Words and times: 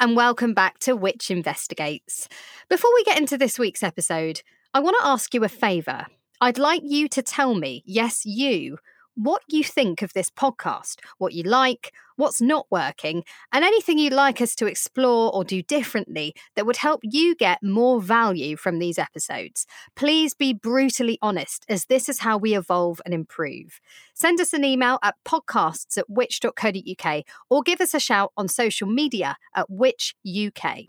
And 0.00 0.16
welcome 0.16 0.54
back 0.54 0.78
to 0.80 0.96
Which 0.96 1.30
Investigates. 1.30 2.28
Before 2.68 2.90
we 2.94 3.04
get 3.04 3.18
into 3.18 3.38
this 3.38 3.58
week's 3.58 3.82
episode, 3.82 4.42
I 4.74 4.80
want 4.80 4.96
to 5.00 5.06
ask 5.06 5.32
you 5.32 5.44
a 5.44 5.48
favour. 5.48 6.06
I'd 6.40 6.58
like 6.58 6.82
you 6.84 7.08
to 7.08 7.22
tell 7.22 7.54
me, 7.54 7.82
yes, 7.86 8.24
you, 8.26 8.78
what 9.16 9.42
you 9.48 9.64
think 9.64 10.02
of 10.02 10.12
this 10.12 10.30
podcast, 10.30 10.96
what 11.18 11.32
you 11.32 11.42
like, 11.42 11.92
what's 12.16 12.40
not 12.40 12.66
working, 12.70 13.24
and 13.52 13.64
anything 13.64 13.98
you'd 13.98 14.12
like 14.12 14.40
us 14.40 14.54
to 14.54 14.66
explore 14.66 15.34
or 15.34 15.42
do 15.42 15.62
differently 15.62 16.34
that 16.54 16.66
would 16.66 16.76
help 16.76 17.00
you 17.02 17.34
get 17.34 17.62
more 17.62 18.00
value 18.00 18.56
from 18.56 18.78
these 18.78 18.98
episodes. 18.98 19.66
Please 19.96 20.34
be 20.34 20.52
brutally 20.52 21.18
honest, 21.22 21.64
as 21.68 21.86
this 21.86 22.08
is 22.08 22.20
how 22.20 22.36
we 22.36 22.56
evolve 22.56 23.00
and 23.04 23.14
improve. 23.14 23.80
Send 24.14 24.40
us 24.40 24.52
an 24.52 24.64
email 24.64 24.98
at 25.02 25.16
podcasts 25.24 25.98
at 25.98 26.08
which.co.uk 26.08 27.24
or 27.50 27.62
give 27.62 27.80
us 27.80 27.94
a 27.94 28.00
shout 28.00 28.32
on 28.36 28.48
social 28.48 28.88
media 28.88 29.36
at 29.54 29.68
which 29.70 30.14
UK. 30.26 30.86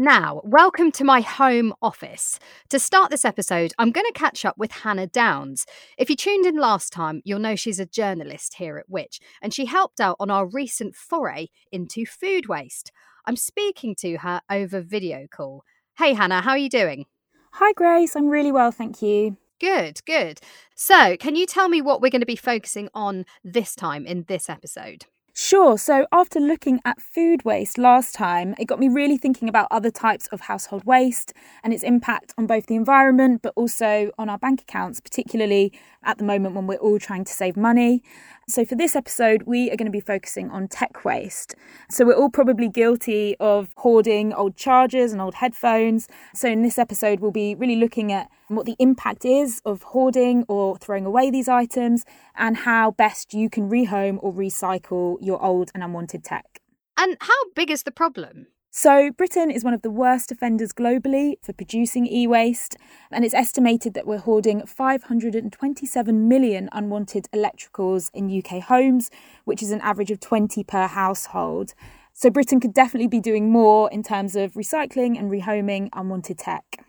Now, 0.00 0.42
welcome 0.44 0.92
to 0.92 1.02
my 1.02 1.22
home 1.22 1.74
office. 1.82 2.38
To 2.68 2.78
start 2.78 3.10
this 3.10 3.24
episode, 3.24 3.72
I'm 3.78 3.90
going 3.90 4.06
to 4.06 4.12
catch 4.12 4.44
up 4.44 4.56
with 4.56 4.70
Hannah 4.70 5.08
Downs. 5.08 5.66
If 5.98 6.08
you 6.08 6.14
tuned 6.14 6.46
in 6.46 6.56
last 6.56 6.92
time, 6.92 7.20
you'll 7.24 7.40
know 7.40 7.56
she's 7.56 7.80
a 7.80 7.84
journalist 7.84 8.54
here 8.58 8.78
at 8.78 8.88
Which, 8.88 9.18
and 9.42 9.52
she 9.52 9.64
helped 9.64 10.00
out 10.00 10.14
on 10.20 10.30
our 10.30 10.46
recent 10.46 10.94
foray 10.94 11.48
into 11.72 12.06
food 12.06 12.46
waste. 12.46 12.92
I'm 13.26 13.34
speaking 13.34 13.96
to 13.96 14.18
her 14.18 14.40
over 14.48 14.82
video 14.82 15.26
call. 15.28 15.64
Hey, 15.96 16.12
Hannah, 16.12 16.42
how 16.42 16.52
are 16.52 16.58
you 16.58 16.70
doing? 16.70 17.06
Hi, 17.54 17.72
Grace. 17.72 18.14
I'm 18.14 18.28
really 18.28 18.52
well, 18.52 18.70
thank 18.70 19.02
you. 19.02 19.36
Good, 19.58 19.98
good. 20.06 20.40
So, 20.76 21.16
can 21.16 21.34
you 21.34 21.44
tell 21.44 21.68
me 21.68 21.82
what 21.82 22.00
we're 22.00 22.10
going 22.10 22.20
to 22.20 22.24
be 22.24 22.36
focusing 22.36 22.88
on 22.94 23.24
this 23.42 23.74
time 23.74 24.06
in 24.06 24.26
this 24.28 24.48
episode? 24.48 25.06
Sure. 25.40 25.78
So, 25.78 26.04
after 26.10 26.40
looking 26.40 26.80
at 26.84 27.00
food 27.00 27.44
waste 27.44 27.78
last 27.78 28.12
time, 28.12 28.56
it 28.58 28.64
got 28.64 28.80
me 28.80 28.88
really 28.88 29.16
thinking 29.16 29.48
about 29.48 29.68
other 29.70 29.88
types 29.88 30.26
of 30.32 30.40
household 30.40 30.84
waste 30.84 31.32
and 31.62 31.72
its 31.72 31.84
impact 31.84 32.34
on 32.36 32.48
both 32.48 32.66
the 32.66 32.74
environment 32.74 33.40
but 33.40 33.52
also 33.54 34.10
on 34.18 34.28
our 34.28 34.36
bank 34.36 34.62
accounts, 34.62 34.98
particularly 34.98 35.72
at 36.02 36.18
the 36.18 36.24
moment 36.24 36.56
when 36.56 36.66
we're 36.66 36.78
all 36.78 36.98
trying 36.98 37.24
to 37.24 37.32
save 37.32 37.56
money. 37.56 38.02
So, 38.48 38.64
for 38.64 38.74
this 38.74 38.96
episode, 38.96 39.44
we 39.44 39.70
are 39.70 39.76
going 39.76 39.86
to 39.86 39.92
be 39.92 40.00
focusing 40.00 40.50
on 40.50 40.66
tech 40.66 41.04
waste. 41.04 41.54
So, 41.88 42.04
we're 42.04 42.16
all 42.16 42.30
probably 42.30 42.68
guilty 42.68 43.36
of 43.38 43.68
hoarding 43.76 44.32
old 44.32 44.56
chargers 44.56 45.12
and 45.12 45.22
old 45.22 45.34
headphones. 45.34 46.08
So, 46.34 46.48
in 46.48 46.62
this 46.62 46.80
episode, 46.80 47.20
we'll 47.20 47.30
be 47.30 47.54
really 47.54 47.76
looking 47.76 48.10
at 48.10 48.28
what 48.48 48.64
the 48.66 48.76
impact 48.78 49.24
is 49.24 49.60
of 49.64 49.82
hoarding 49.82 50.44
or 50.48 50.78
throwing 50.78 51.04
away 51.04 51.30
these 51.30 51.48
items 51.48 52.04
and 52.34 52.56
how 52.56 52.92
best 52.92 53.34
you 53.34 53.50
can 53.50 53.68
rehome 53.70 54.18
or 54.22 54.32
recycle 54.32 55.16
your 55.28 55.42
old 55.42 55.70
and 55.74 55.84
unwanted 55.84 56.24
tech. 56.24 56.60
And 56.96 57.16
how 57.20 57.50
big 57.54 57.70
is 57.70 57.84
the 57.84 57.92
problem? 57.92 58.48
So, 58.70 59.10
Britain 59.10 59.50
is 59.50 59.64
one 59.64 59.72
of 59.72 59.82
the 59.82 59.90
worst 59.90 60.30
offenders 60.30 60.72
globally 60.72 61.36
for 61.42 61.52
producing 61.52 62.06
e 62.06 62.26
waste, 62.26 62.76
and 63.10 63.24
it's 63.24 63.34
estimated 63.34 63.94
that 63.94 64.06
we're 64.06 64.18
hoarding 64.18 64.66
527 64.66 66.28
million 66.28 66.68
unwanted 66.72 67.28
electricals 67.34 68.10
in 68.12 68.30
UK 68.30 68.62
homes, 68.62 69.10
which 69.44 69.62
is 69.62 69.70
an 69.70 69.80
average 69.80 70.10
of 70.10 70.20
20 70.20 70.62
per 70.64 70.86
household. 70.86 71.74
So, 72.12 72.28
Britain 72.28 72.60
could 72.60 72.74
definitely 72.74 73.08
be 73.08 73.20
doing 73.20 73.50
more 73.50 73.90
in 73.90 74.02
terms 74.02 74.36
of 74.36 74.52
recycling 74.52 75.18
and 75.18 75.30
rehoming 75.30 75.88
unwanted 75.94 76.38
tech. 76.38 76.84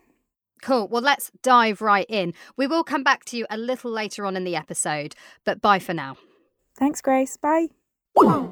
Cool. 0.61 0.89
Well, 0.89 1.01
let's 1.01 1.31
dive 1.41 1.81
right 1.81 2.05
in. 2.09 2.33
We 2.57 2.67
will 2.67 2.83
come 2.83 3.03
back 3.03 3.23
to 3.25 3.37
you 3.37 3.45
a 3.49 3.57
little 3.57 3.91
later 3.91 4.25
on 4.25 4.35
in 4.35 4.43
the 4.43 4.55
episode, 4.55 5.15
but 5.45 5.61
bye 5.61 5.79
for 5.79 5.93
now. 5.93 6.17
Thanks, 6.77 7.01
Grace. 7.01 7.37
Bye. 7.37 7.69
Some 8.19 8.51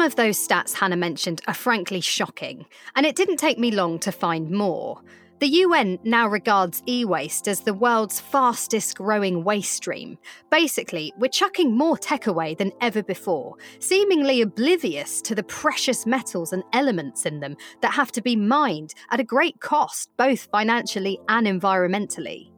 of 0.00 0.14
those 0.14 0.38
stats 0.38 0.74
Hannah 0.74 0.96
mentioned 0.96 1.40
are 1.48 1.54
frankly 1.54 2.00
shocking, 2.00 2.66
and 2.94 3.04
it 3.04 3.16
didn't 3.16 3.38
take 3.38 3.58
me 3.58 3.72
long 3.72 3.98
to 4.00 4.12
find 4.12 4.50
more. 4.50 5.00
The 5.40 5.48
UN 5.64 5.98
now 6.04 6.28
regards 6.28 6.82
e 6.86 7.06
waste 7.06 7.48
as 7.48 7.62
the 7.62 7.72
world's 7.72 8.20
fastest 8.20 8.98
growing 8.98 9.42
waste 9.42 9.72
stream. 9.72 10.18
Basically, 10.50 11.14
we're 11.16 11.28
chucking 11.28 11.74
more 11.74 11.96
tech 11.96 12.26
away 12.26 12.54
than 12.54 12.72
ever 12.82 13.02
before, 13.02 13.56
seemingly 13.78 14.42
oblivious 14.42 15.22
to 15.22 15.34
the 15.34 15.42
precious 15.42 16.04
metals 16.04 16.52
and 16.52 16.62
elements 16.74 17.24
in 17.24 17.40
them 17.40 17.56
that 17.80 17.94
have 17.94 18.12
to 18.12 18.20
be 18.20 18.36
mined 18.36 18.92
at 19.10 19.18
a 19.18 19.24
great 19.24 19.58
cost, 19.60 20.10
both 20.18 20.46
financially 20.52 21.18
and 21.30 21.46
environmentally. 21.46 22.50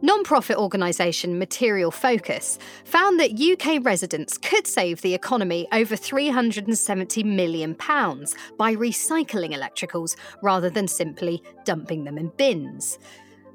Non-profit 0.00 0.56
organisation 0.56 1.38
Material 1.38 1.90
Focus 1.90 2.58
found 2.84 3.18
that 3.18 3.40
UK 3.40 3.84
residents 3.84 4.38
could 4.38 4.64
save 4.64 5.02
the 5.02 5.12
economy 5.12 5.66
over 5.72 5.96
£370 5.96 7.24
million 7.24 7.74
by 7.74 8.74
recycling 8.76 9.52
electricals 9.52 10.14
rather 10.40 10.70
than 10.70 10.86
simply 10.86 11.42
dumping 11.64 12.04
them 12.04 12.16
in 12.16 12.28
bins. 12.36 12.98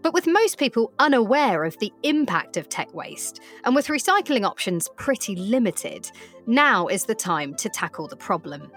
But 0.01 0.13
with 0.13 0.27
most 0.27 0.57
people 0.57 0.91
unaware 0.99 1.63
of 1.63 1.77
the 1.79 1.93
impact 2.03 2.57
of 2.57 2.67
tech 2.67 2.93
waste, 2.93 3.39
and 3.63 3.73
with 3.73 3.87
recycling 3.87 4.45
options 4.45 4.89
pretty 4.97 5.37
limited, 5.37 6.11
now 6.45 6.87
is 6.87 7.05
the 7.05 7.15
time 7.15 7.55
to 7.55 7.69
tackle 7.69 8.09
the 8.09 8.17
problem. 8.17 8.69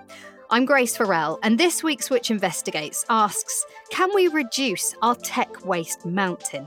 I'm 0.49 0.65
Grace 0.65 0.97
Farrell, 0.97 1.41
and 1.43 1.59
this 1.59 1.83
week's 1.83 2.09
Which 2.09 2.31
Investigates 2.31 3.05
asks 3.09 3.67
Can 3.91 4.15
we 4.15 4.29
reduce 4.29 4.95
our 5.03 5.17
tech 5.17 5.67
waste 5.67 6.07
mountain? 6.07 6.67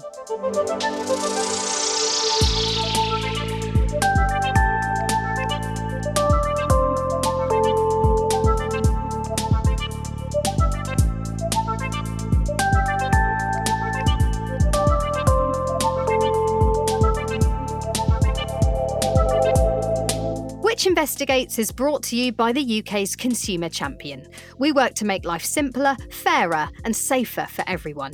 Which 20.79 20.87
Investigates 20.87 21.59
is 21.59 21.73
brought 21.73 22.03
to 22.03 22.15
you 22.15 22.31
by 22.31 22.53
the 22.53 22.79
UK's 22.79 23.13
Consumer 23.13 23.67
Champion. 23.67 24.25
We 24.59 24.71
work 24.71 24.93
to 24.93 25.03
make 25.03 25.25
life 25.25 25.43
simpler, 25.43 25.97
fairer, 26.09 26.69
and 26.85 26.95
safer 26.95 27.45
for 27.49 27.65
everyone. 27.67 28.13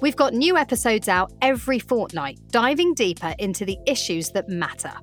We've 0.00 0.16
got 0.16 0.32
new 0.32 0.56
episodes 0.56 1.06
out 1.06 1.34
every 1.42 1.78
fortnight, 1.78 2.38
diving 2.48 2.94
deeper 2.94 3.34
into 3.38 3.66
the 3.66 3.76
issues 3.84 4.30
that 4.30 4.48
matter. 4.48 4.94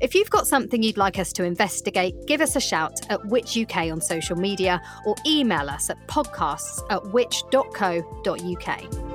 If 0.00 0.16
you've 0.16 0.30
got 0.30 0.48
something 0.48 0.82
you'd 0.82 0.96
like 0.96 1.20
us 1.20 1.32
to 1.34 1.44
investigate, 1.44 2.16
give 2.26 2.40
us 2.40 2.56
a 2.56 2.60
shout 2.60 3.02
at 3.08 3.24
Which 3.26 3.56
UK 3.56 3.92
on 3.92 4.00
social 4.00 4.34
media 4.34 4.82
or 5.06 5.14
email 5.24 5.70
us 5.70 5.90
at 5.90 6.08
podcasts 6.08 6.82
at 6.90 7.06
which.co.uk. 7.12 9.07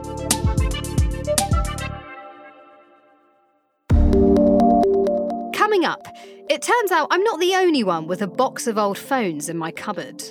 Coming 5.84 6.00
up, 6.00 6.16
it 6.50 6.62
turns 6.62 6.92
out 6.92 7.10
I'm 7.12 7.24
not 7.24 7.42
the 7.42 7.56
only 7.56 7.84
one 7.84 8.08
with 8.08 8.22
a 8.22 8.28
box 8.28 8.68
of 8.68 8.78
old 8.78 8.98
phones 8.98 9.50
in 9.50 9.58
my 9.58 9.70
cupboard. 9.70 10.24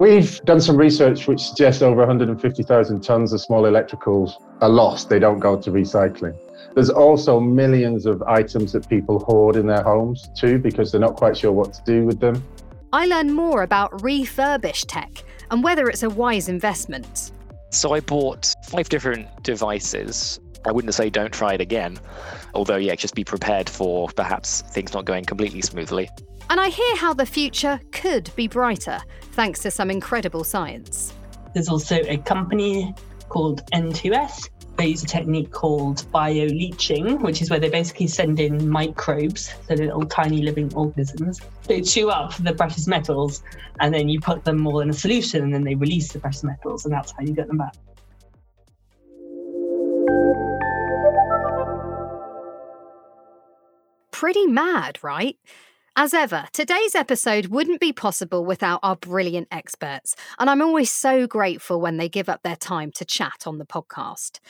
We've 0.00 0.40
done 0.44 0.60
some 0.60 0.76
research 0.76 1.28
which 1.28 1.40
suggests 1.40 1.80
over 1.80 1.98
150,000 1.98 3.00
tonnes 3.00 3.32
of 3.32 3.40
small 3.40 3.62
electricals 3.62 4.32
are 4.60 4.68
lost. 4.68 5.08
They 5.08 5.20
don't 5.20 5.38
go 5.38 5.60
to 5.60 5.70
recycling. 5.70 6.36
There's 6.74 6.90
also 6.90 7.38
millions 7.38 8.04
of 8.04 8.20
items 8.24 8.72
that 8.72 8.88
people 8.88 9.20
hoard 9.20 9.54
in 9.54 9.68
their 9.68 9.84
homes 9.84 10.28
too 10.34 10.58
because 10.58 10.90
they're 10.90 11.00
not 11.00 11.14
quite 11.14 11.36
sure 11.36 11.52
what 11.52 11.72
to 11.74 11.82
do 11.84 12.04
with 12.04 12.18
them. 12.18 12.42
I 12.92 13.06
learn 13.06 13.32
more 13.32 13.62
about 13.62 14.02
refurbished 14.02 14.88
tech 14.88 15.22
and 15.52 15.62
whether 15.62 15.88
it's 15.88 16.02
a 16.02 16.10
wise 16.10 16.48
investment. 16.48 17.30
So 17.70 17.92
I 17.92 18.00
bought 18.00 18.52
five 18.64 18.88
different 18.88 19.28
devices. 19.44 20.40
I 20.66 20.72
wouldn't 20.72 20.94
say 20.94 21.10
don't 21.10 21.32
try 21.32 21.54
it 21.54 21.60
again, 21.60 21.98
although, 22.52 22.76
yeah, 22.76 22.96
just 22.96 23.14
be 23.14 23.22
prepared 23.22 23.70
for 23.70 24.08
perhaps 24.08 24.62
things 24.62 24.92
not 24.92 25.04
going 25.04 25.24
completely 25.24 25.62
smoothly. 25.62 26.10
And 26.50 26.58
I 26.58 26.70
hear 26.70 26.96
how 26.96 27.14
the 27.14 27.26
future 27.26 27.80
could 27.92 28.30
be 28.34 28.48
brighter 28.48 29.00
thanks 29.32 29.60
to 29.62 29.70
some 29.70 29.90
incredible 29.90 30.42
science. 30.42 31.14
There's 31.54 31.68
also 31.68 31.96
a 32.06 32.18
company 32.18 32.94
called 33.28 33.64
N2S. 33.72 34.50
They 34.76 34.88
use 34.88 35.02
a 35.04 35.06
technique 35.06 35.52
called 35.52 36.04
bioleaching, 36.12 37.22
which 37.22 37.40
is 37.40 37.48
where 37.48 37.58
they 37.58 37.70
basically 37.70 38.08
send 38.08 38.40
in 38.40 38.68
microbes, 38.68 39.54
so 39.66 39.74
little 39.74 40.04
tiny 40.04 40.42
living 40.42 40.72
organisms. 40.74 41.40
They 41.66 41.80
chew 41.80 42.10
up 42.10 42.36
the 42.36 42.52
precious 42.52 42.86
metals 42.86 43.42
and 43.80 43.94
then 43.94 44.08
you 44.08 44.20
put 44.20 44.44
them 44.44 44.66
all 44.66 44.80
in 44.80 44.90
a 44.90 44.92
solution 44.92 45.44
and 45.44 45.54
then 45.54 45.64
they 45.64 45.76
release 45.76 46.12
the 46.12 46.18
precious 46.18 46.44
metals, 46.44 46.84
and 46.84 46.92
that's 46.92 47.12
how 47.12 47.22
you 47.22 47.32
get 47.32 47.46
them 47.46 47.58
back. 47.58 47.74
Pretty 54.18 54.46
mad, 54.46 54.98
right? 55.02 55.36
As 55.94 56.14
ever, 56.14 56.46
today's 56.54 56.94
episode 56.94 57.48
wouldn't 57.48 57.82
be 57.82 57.92
possible 57.92 58.46
without 58.46 58.80
our 58.82 58.96
brilliant 58.96 59.46
experts, 59.50 60.16
and 60.38 60.48
I'm 60.48 60.62
always 60.62 60.90
so 60.90 61.26
grateful 61.26 61.82
when 61.82 61.98
they 61.98 62.08
give 62.08 62.30
up 62.30 62.42
their 62.42 62.56
time 62.56 62.92
to 62.92 63.04
chat 63.04 63.42
on 63.44 63.58
the 63.58 63.66
podcast. 63.66 64.40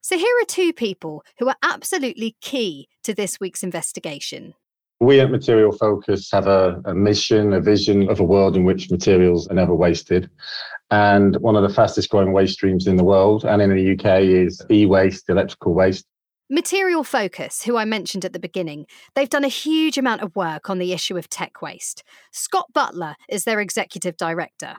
So, 0.00 0.18
here 0.18 0.36
are 0.42 0.46
two 0.46 0.72
people 0.72 1.22
who 1.38 1.46
are 1.46 1.54
absolutely 1.62 2.34
key 2.40 2.88
to 3.04 3.14
this 3.14 3.38
week's 3.38 3.62
investigation. 3.62 4.54
We 4.98 5.20
at 5.20 5.30
Material 5.30 5.70
Focus 5.70 6.28
have 6.32 6.48
a, 6.48 6.82
a, 6.84 6.92
mission, 6.92 7.52
a 7.52 7.60
vision 7.60 8.10
of 8.10 8.18
a 8.18 8.24
world 8.24 8.56
in 8.56 8.64
which 8.64 8.90
materials 8.90 9.46
are 9.46 9.54
never 9.54 9.74
wasted. 9.74 10.28
And 10.90 11.36
one 11.36 11.54
of 11.54 11.62
the 11.62 11.72
fastest 11.72 12.10
growing 12.10 12.32
waste 12.32 12.54
streams 12.54 12.88
in 12.88 12.96
the 12.96 13.04
world 13.04 13.44
and 13.44 13.62
in 13.62 13.70
the 13.70 13.92
UK 13.92 14.22
is 14.22 14.60
e 14.68 14.84
waste, 14.84 15.28
electrical 15.28 15.74
waste. 15.74 16.06
Material 16.52 17.02
Focus, 17.02 17.62
who 17.62 17.78
I 17.78 17.86
mentioned 17.86 18.26
at 18.26 18.34
the 18.34 18.38
beginning, 18.38 18.84
they've 19.14 19.30
done 19.30 19.42
a 19.42 19.48
huge 19.48 19.96
amount 19.96 20.20
of 20.20 20.36
work 20.36 20.68
on 20.68 20.78
the 20.78 20.92
issue 20.92 21.16
of 21.16 21.30
tech 21.30 21.62
waste. 21.62 22.04
Scott 22.30 22.66
Butler 22.74 23.16
is 23.26 23.44
their 23.44 23.58
executive 23.58 24.18
director. 24.18 24.74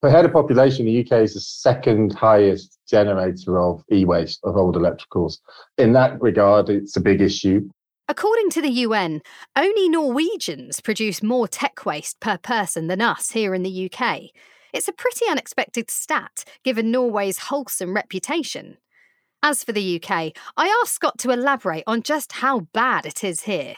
Per 0.00 0.10
head 0.10 0.26
of 0.26 0.32
population, 0.32 0.86
the 0.86 1.00
UK 1.00 1.22
is 1.22 1.34
the 1.34 1.40
second 1.40 2.14
highest 2.14 2.78
generator 2.88 3.58
of 3.58 3.82
e 3.90 4.04
waste, 4.04 4.38
of 4.44 4.56
old 4.56 4.76
electricals. 4.76 5.38
In 5.76 5.92
that 5.94 6.22
regard, 6.22 6.68
it's 6.68 6.96
a 6.96 7.00
big 7.00 7.20
issue. 7.20 7.68
According 8.06 8.50
to 8.50 8.62
the 8.62 8.70
UN, 8.86 9.20
only 9.56 9.88
Norwegians 9.88 10.78
produce 10.78 11.20
more 11.20 11.48
tech 11.48 11.84
waste 11.84 12.20
per 12.20 12.38
person 12.38 12.86
than 12.86 13.00
us 13.00 13.32
here 13.32 13.56
in 13.56 13.64
the 13.64 13.90
UK. 13.92 14.30
It's 14.72 14.86
a 14.86 14.92
pretty 14.92 15.26
unexpected 15.28 15.90
stat, 15.90 16.44
given 16.62 16.92
Norway's 16.92 17.38
wholesome 17.38 17.96
reputation. 17.96 18.76
As 19.42 19.62
for 19.62 19.72
the 19.72 20.02
UK, 20.02 20.32
I 20.56 20.80
asked 20.82 20.94
Scott 20.94 21.16
to 21.18 21.30
elaborate 21.30 21.84
on 21.86 22.02
just 22.02 22.32
how 22.32 22.60
bad 22.72 23.06
it 23.06 23.22
is 23.22 23.42
here. 23.42 23.76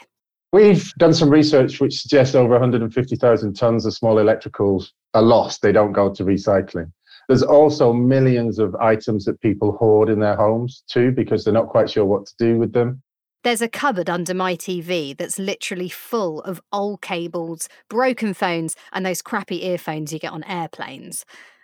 We've 0.51 0.91
done 0.95 1.13
some 1.13 1.29
research 1.29 1.79
which 1.79 2.01
suggests 2.01 2.33
over 2.33 2.49
150,000 2.49 3.53
tonnes 3.53 3.85
of 3.85 3.93
small 3.93 4.15
electricals 4.15 4.89
are 5.13 5.21
lost. 5.21 5.61
They 5.61 5.71
don't 5.71 5.93
go 5.93 6.11
to 6.13 6.25
recycling. 6.25 6.91
There's 7.27 7.43
also 7.43 7.93
millions 7.93 8.57
of 8.57 8.75
items 8.75 9.23
that 9.25 9.39
people 9.39 9.73
hoard 9.73 10.09
in 10.09 10.19
their 10.19 10.35
homes 10.35 10.83
too 10.87 11.11
because 11.11 11.43
they're 11.43 11.53
not 11.53 11.69
quite 11.69 11.89
sure 11.89 12.05
what 12.05 12.25
to 12.25 12.33
do 12.39 12.57
with 12.57 12.73
them. 12.73 13.03
There's 13.43 13.61
a 13.61 13.69
cupboard 13.69 14.09
under 14.09 14.33
my 14.33 14.55
TV 14.55 15.15
that's 15.15 15.39
literally 15.39 15.89
full 15.89 16.41
of 16.41 16.59
old 16.73 17.01
cables, 17.01 17.69
broken 17.87 18.33
phones, 18.33 18.75
and 18.91 19.05
those 19.05 19.21
crappy 19.21 19.63
earphones 19.65 20.11
you 20.11 20.19
get 20.19 20.33
on 20.33 20.43
airplanes. 20.43 21.23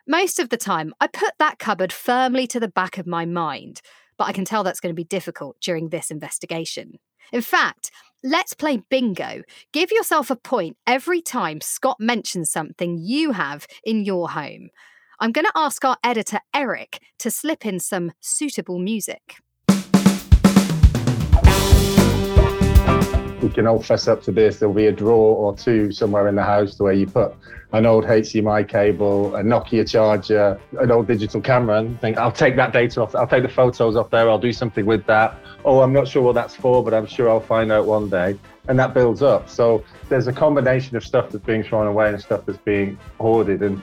Most 0.10 0.40
of 0.40 0.48
the 0.48 0.58
time, 0.58 0.94
I 1.02 1.08
put 1.08 1.34
that 1.38 1.60
cupboard 1.60 1.92
firmly 1.92 2.48
to 2.48 2.62
the 2.62 2.70
back 2.70 2.98
of 2.98 3.06
my 3.06 3.26
mind, 3.26 3.82
but 4.18 4.24
I 4.24 4.32
can 4.32 4.46
tell 4.46 4.64
that's 4.64 4.80
going 4.80 4.94
to 4.94 4.96
be 4.96 5.04
difficult 5.04 5.58
during 5.60 5.90
this 5.90 6.10
investigation. 6.10 6.94
In 7.34 7.42
fact, 7.42 7.92
let's 8.24 8.54
play 8.54 8.82
bingo. 8.90 9.42
Give 9.74 9.92
yourself 9.92 10.32
a 10.32 10.38
point 10.38 10.78
every 10.88 11.22
time 11.22 11.60
Scott 11.60 11.98
mentions 12.00 12.50
something 12.50 12.98
you 12.98 13.34
have 13.34 13.68
in 13.84 14.06
your 14.06 14.30
home. 14.30 14.70
I'm 15.20 15.34
going 15.34 15.44
to 15.46 15.52
ask 15.56 15.84
our 15.84 15.98
editor, 16.06 16.40
Eric, 16.54 17.02
to 17.20 17.30
slip 17.30 17.66
in 17.66 17.82
some 17.82 18.14
suitable 18.22 18.80
music. 18.80 19.36
We 23.48 23.54
can 23.54 23.66
all 23.66 23.82
fess 23.82 24.10
up 24.10 24.22
to 24.24 24.32
this. 24.32 24.60
There'll 24.60 24.76
be 24.76 24.88
a 24.88 24.92
drawer 24.92 25.36
or 25.38 25.56
two 25.56 25.92
somewhere 25.92 26.28
in 26.28 26.36
the 26.36 26.44
house 26.44 26.78
where 26.80 26.92
you 26.92 27.08
put 27.08 27.34
an 27.72 27.86
old 27.86 28.04
HDMI 28.04 28.68
cable, 28.68 29.36
a 29.36 29.42
Nokia 29.42 29.90
charger, 29.90 30.60
an 30.80 30.92
old 30.92 31.08
digital 31.08 31.40
camera, 31.40 31.80
and 31.80 32.00
think, 32.02 32.18
I'll 32.18 32.32
take 32.32 32.58
that 32.58 32.74
data 32.74 33.02
off, 33.02 33.16
I'll 33.16 33.28
take 33.28 33.44
the 33.44 33.50
photos 33.50 33.96
off 33.96 34.10
there, 34.10 34.30
I'll 34.30 34.38
do 34.38 34.52
something 34.52 34.86
with 34.86 35.06
that. 35.06 35.38
Oh, 35.64 35.82
I'm 35.82 35.94
not 35.94 36.10
sure 36.10 36.22
what 36.22 36.36
that's 36.36 36.56
for, 36.56 36.84
but 36.84 36.94
I'm 36.94 37.06
sure 37.06 37.30
I'll 37.30 37.40
find 37.40 37.72
out 37.72 37.86
one 37.86 38.10
day. 38.10 38.38
And 38.68 38.78
that 38.80 38.94
builds 38.94 39.22
up. 39.22 39.50
So 39.50 39.84
there's 40.10 40.28
a 40.28 40.34
combination 40.34 40.98
of 40.98 41.06
stuff 41.06 41.30
that's 41.30 41.46
being 41.46 41.64
thrown 41.64 41.88
away 41.88 42.10
and 42.10 42.22
stuff 42.22 42.46
that's 42.46 42.58
being 42.60 42.98
hoarded. 43.18 43.64
And 43.64 43.82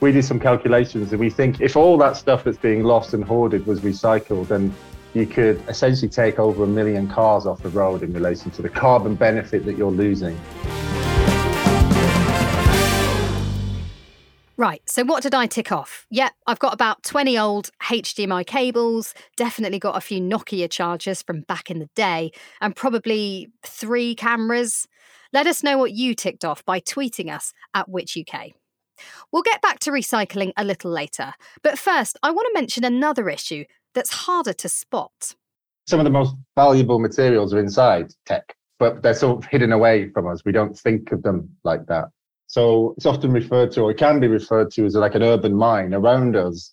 we 0.00 0.10
did 0.10 0.24
some 0.24 0.40
calculations 0.40 1.12
and 1.12 1.20
we 1.20 1.30
think 1.30 1.60
if 1.60 1.76
all 1.76 1.96
that 1.98 2.16
stuff 2.16 2.42
that's 2.42 2.58
being 2.58 2.82
lost 2.82 3.14
and 3.14 3.22
hoarded 3.22 3.64
was 3.64 3.80
recycled, 3.80 4.48
then 4.48 4.74
you 5.14 5.26
could 5.26 5.62
essentially 5.68 6.08
take 6.08 6.38
over 6.38 6.64
a 6.64 6.66
million 6.66 7.08
cars 7.08 7.46
off 7.46 7.62
the 7.62 7.68
road 7.70 8.02
in 8.02 8.12
relation 8.12 8.50
to 8.50 8.62
the 8.62 8.68
carbon 8.68 9.14
benefit 9.14 9.64
that 9.64 9.78
you're 9.78 9.90
losing. 9.90 10.38
Right, 14.56 14.82
so 14.88 15.04
what 15.04 15.22
did 15.22 15.34
I 15.34 15.46
tick 15.46 15.72
off? 15.72 16.06
Yep, 16.10 16.32
I've 16.46 16.60
got 16.60 16.74
about 16.74 17.02
20 17.02 17.36
old 17.36 17.70
HDMI 17.82 18.46
cables, 18.46 19.12
definitely 19.36 19.80
got 19.80 19.96
a 19.96 20.00
few 20.00 20.20
Nokia 20.20 20.70
chargers 20.70 21.22
from 21.22 21.40
back 21.40 21.70
in 21.70 21.80
the 21.80 21.88
day, 21.96 22.30
and 22.60 22.74
probably 22.74 23.48
three 23.64 24.14
cameras. 24.14 24.86
Let 25.32 25.48
us 25.48 25.64
know 25.64 25.76
what 25.76 25.92
you 25.92 26.14
ticked 26.14 26.44
off 26.44 26.64
by 26.64 26.78
tweeting 26.78 27.34
us 27.34 27.52
at 27.74 27.88
Which 27.88 28.16
UK. 28.16 28.52
We'll 29.32 29.42
get 29.42 29.60
back 29.60 29.80
to 29.80 29.90
recycling 29.90 30.52
a 30.56 30.64
little 30.64 30.90
later, 30.90 31.34
but 31.64 31.76
first, 31.76 32.16
I 32.22 32.30
want 32.30 32.46
to 32.46 32.60
mention 32.60 32.84
another 32.84 33.28
issue 33.28 33.64
that's 33.94 34.12
harder 34.12 34.52
to 34.52 34.68
spot. 34.68 35.34
Some 35.86 36.00
of 36.00 36.04
the 36.04 36.10
most 36.10 36.34
valuable 36.56 36.98
materials 36.98 37.52
are 37.54 37.58
inside 37.58 38.12
tech, 38.26 38.54
but 38.78 39.02
they're 39.02 39.14
sort 39.14 39.44
of 39.44 39.50
hidden 39.50 39.72
away 39.72 40.10
from 40.10 40.26
us. 40.26 40.42
We 40.44 40.52
don't 40.52 40.76
think 40.76 41.12
of 41.12 41.22
them 41.22 41.48
like 41.62 41.86
that. 41.86 42.06
So 42.46 42.94
it's 42.96 43.06
often 43.06 43.32
referred 43.32 43.72
to, 43.72 43.82
or 43.82 43.90
it 43.90 43.98
can 43.98 44.20
be 44.20 44.28
referred 44.28 44.70
to 44.72 44.84
as 44.84 44.94
like 44.94 45.14
an 45.14 45.22
urban 45.22 45.54
mine 45.54 45.94
around 45.94 46.36
us, 46.36 46.72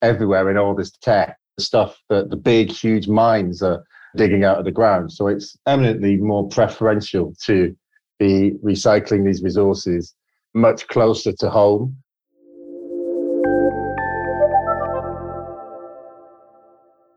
everywhere 0.00 0.50
in 0.50 0.56
all 0.56 0.74
this 0.74 0.90
tech, 0.90 1.38
stuff 1.58 1.96
that 2.08 2.30
the 2.30 2.36
big, 2.36 2.70
huge 2.70 3.08
mines 3.08 3.62
are 3.62 3.84
digging 4.16 4.44
out 4.44 4.58
of 4.58 4.64
the 4.64 4.70
ground. 4.70 5.12
So 5.12 5.26
it's 5.28 5.56
eminently 5.66 6.16
more 6.16 6.48
preferential 6.48 7.34
to 7.46 7.74
be 8.18 8.52
recycling 8.64 9.24
these 9.24 9.42
resources 9.42 10.14
much 10.54 10.86
closer 10.88 11.32
to 11.32 11.48
home 11.48 11.96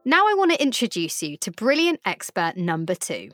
Now 0.08 0.28
I 0.28 0.36
want 0.38 0.52
to 0.52 0.62
introduce 0.62 1.24
you 1.24 1.36
to 1.38 1.52
brilliant 1.52 2.00
expert 2.06 2.58
number 2.58 2.94
two. 2.94 3.32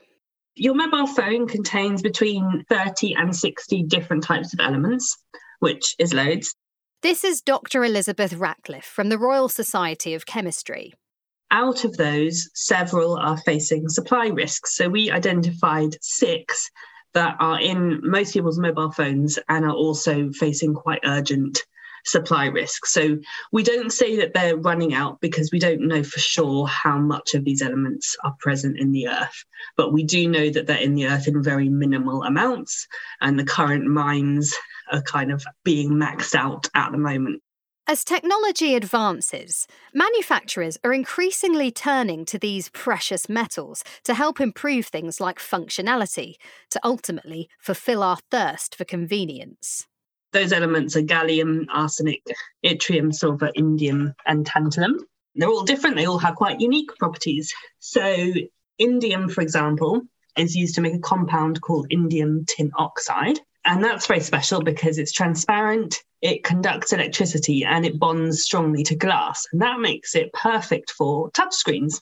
Your 0.55 0.73
mobile 0.73 1.05
phone 1.05 1.45
contains 1.45 2.01
between 2.01 2.63
30 2.69 3.13
and 3.15 3.35
60 3.35 3.83
different 3.83 4.23
types 4.23 4.53
of 4.53 4.61
elements, 4.61 5.17
which 5.59 5.95
is 5.99 6.13
loads. 6.13 6.55
This 7.01 7.25
is 7.25 7.41
Dr. 7.41 7.83
Elizabeth 7.83 8.31
Ratcliffe 8.31 8.85
from 8.85 9.09
the 9.09 9.17
Royal 9.17 9.49
Society 9.49 10.13
of 10.13 10.25
Chemistry. 10.25 10.93
Out 11.51 11.83
of 11.83 11.97
those, 11.97 12.49
several 12.53 13.17
are 13.17 13.37
facing 13.39 13.89
supply 13.89 14.27
risks. 14.27 14.77
So 14.77 14.87
we 14.87 15.11
identified 15.11 15.97
six 15.99 16.69
that 17.13 17.35
are 17.41 17.59
in 17.59 17.99
most 18.01 18.31
people's 18.31 18.59
mobile 18.59 18.93
phones 18.93 19.37
and 19.49 19.65
are 19.65 19.73
also 19.73 20.31
facing 20.31 20.73
quite 20.73 21.01
urgent 21.03 21.65
supply 22.05 22.46
risk. 22.46 22.86
So 22.86 23.17
we 23.51 23.63
don't 23.63 23.91
say 23.91 24.17
that 24.17 24.34
they're 24.34 24.58
running 24.58 24.93
out 24.93 25.22
because 25.22 25.51
we 25.51 25.60
don't 25.60 25.88
know 25.88 26.03
for 26.03 26.20
sure 26.20 26.67
how 26.67 26.98
much 26.98 27.34
of 27.34 27.46
these 27.46 27.62
elements 27.62 28.15
are 28.24 28.36
present 28.39 28.79
in 28.79 28.91
the 28.91 29.08
earth. 29.08 29.46
But 29.77 29.93
we 29.93 30.03
do 30.03 30.27
know 30.27 30.50
that 30.50 30.67
they're 30.67 30.77
in 30.77 30.96
the 30.96 31.08
earth 31.08 31.27
in 31.27 31.43
very 31.43 31.70
minimal 31.70 32.24
amounts, 32.24 32.88
and 33.22 33.38
the 33.38 33.46
current 33.46 33.86
mines 33.86 34.53
are 34.91 35.01
kind 35.01 35.31
of 35.31 35.46
being 35.63 35.91
maxed 35.91 36.36
out 36.36 36.67
at 36.75 36.91
the 36.91 36.98
moment. 36.98 37.41
As 37.88 38.05
technology 38.05 38.75
advances, 38.75 39.67
manufacturers 39.93 40.77
are 40.84 40.93
increasingly 40.93 41.72
turning 41.72 42.25
to 42.25 42.38
these 42.38 42.70
precious 42.70 43.27
metals 43.27 43.84
to 44.03 44.13
help 44.13 44.39
improve 44.39 44.86
things 44.86 45.20
like 45.20 45.39
functionality, 45.39 46.36
to 46.70 46.79
ultimately 46.84 47.50
fulfill 47.60 48.03
our 48.03 48.20
thirst 48.29 48.75
for 48.75 48.86
convenience. 48.86 49.88
Those 50.33 50.53
elements 50.53 50.95
are 50.95 51.01
gallium, 51.01 51.65
arsenic, 51.69 52.23
yttrium, 52.65 53.13
silver, 53.13 53.51
indium, 53.57 54.13
and 54.25 54.45
tantalum. 54.45 55.00
They're 55.35 55.50
all 55.50 55.63
different, 55.63 55.95
they 55.95 56.05
all 56.05 56.19
have 56.19 56.35
quite 56.35 56.61
unique 56.61 56.89
properties. 56.97 57.53
So, 57.79 58.33
indium, 58.81 59.31
for 59.31 59.41
example, 59.41 60.01
is 60.38 60.55
used 60.55 60.75
to 60.75 60.81
make 60.81 60.93
a 60.93 61.00
compound 61.00 61.61
called 61.61 61.89
indium 61.89 62.47
tin 62.47 62.71
oxide. 62.75 63.39
And 63.65 63.83
that's 63.83 64.07
very 64.07 64.21
special 64.21 64.61
because 64.61 64.97
it's 64.97 65.11
transparent, 65.11 66.01
it 66.21 66.43
conducts 66.43 66.93
electricity 66.93 67.63
and 67.63 67.85
it 67.85 68.00
bonds 68.00 68.43
strongly 68.43 68.83
to 68.83 68.95
glass. 68.95 69.45
And 69.51 69.61
that 69.61 69.79
makes 69.79 70.15
it 70.15 70.33
perfect 70.33 70.91
for 70.91 71.29
touchscreens. 71.31 72.01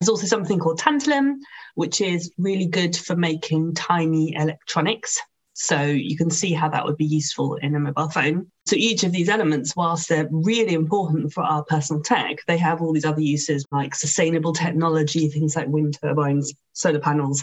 There's 0.00 0.08
also 0.08 0.26
something 0.26 0.58
called 0.58 0.80
tantalum, 0.80 1.36
which 1.74 2.00
is 2.00 2.32
really 2.38 2.66
good 2.66 2.96
for 2.96 3.16
making 3.16 3.74
tiny 3.74 4.34
electronics. 4.34 5.20
So 5.58 5.80
you 5.80 6.18
can 6.18 6.28
see 6.28 6.52
how 6.52 6.68
that 6.68 6.84
would 6.84 6.98
be 6.98 7.06
useful 7.06 7.54
in 7.54 7.74
a 7.74 7.80
mobile 7.80 8.10
phone. 8.10 8.52
So 8.66 8.76
each 8.76 9.04
of 9.04 9.12
these 9.12 9.30
elements, 9.30 9.74
whilst 9.74 10.06
they're 10.06 10.28
really 10.30 10.74
important 10.74 11.32
for 11.32 11.42
our 11.42 11.64
personal 11.64 12.02
tech, 12.02 12.44
they 12.46 12.58
have 12.58 12.82
all 12.82 12.92
these 12.92 13.06
other 13.06 13.22
uses 13.22 13.64
like 13.72 13.94
sustainable 13.94 14.52
technology, 14.52 15.28
things 15.28 15.56
like 15.56 15.68
wind 15.68 15.98
turbines, 15.98 16.52
solar 16.74 17.00
panels. 17.00 17.42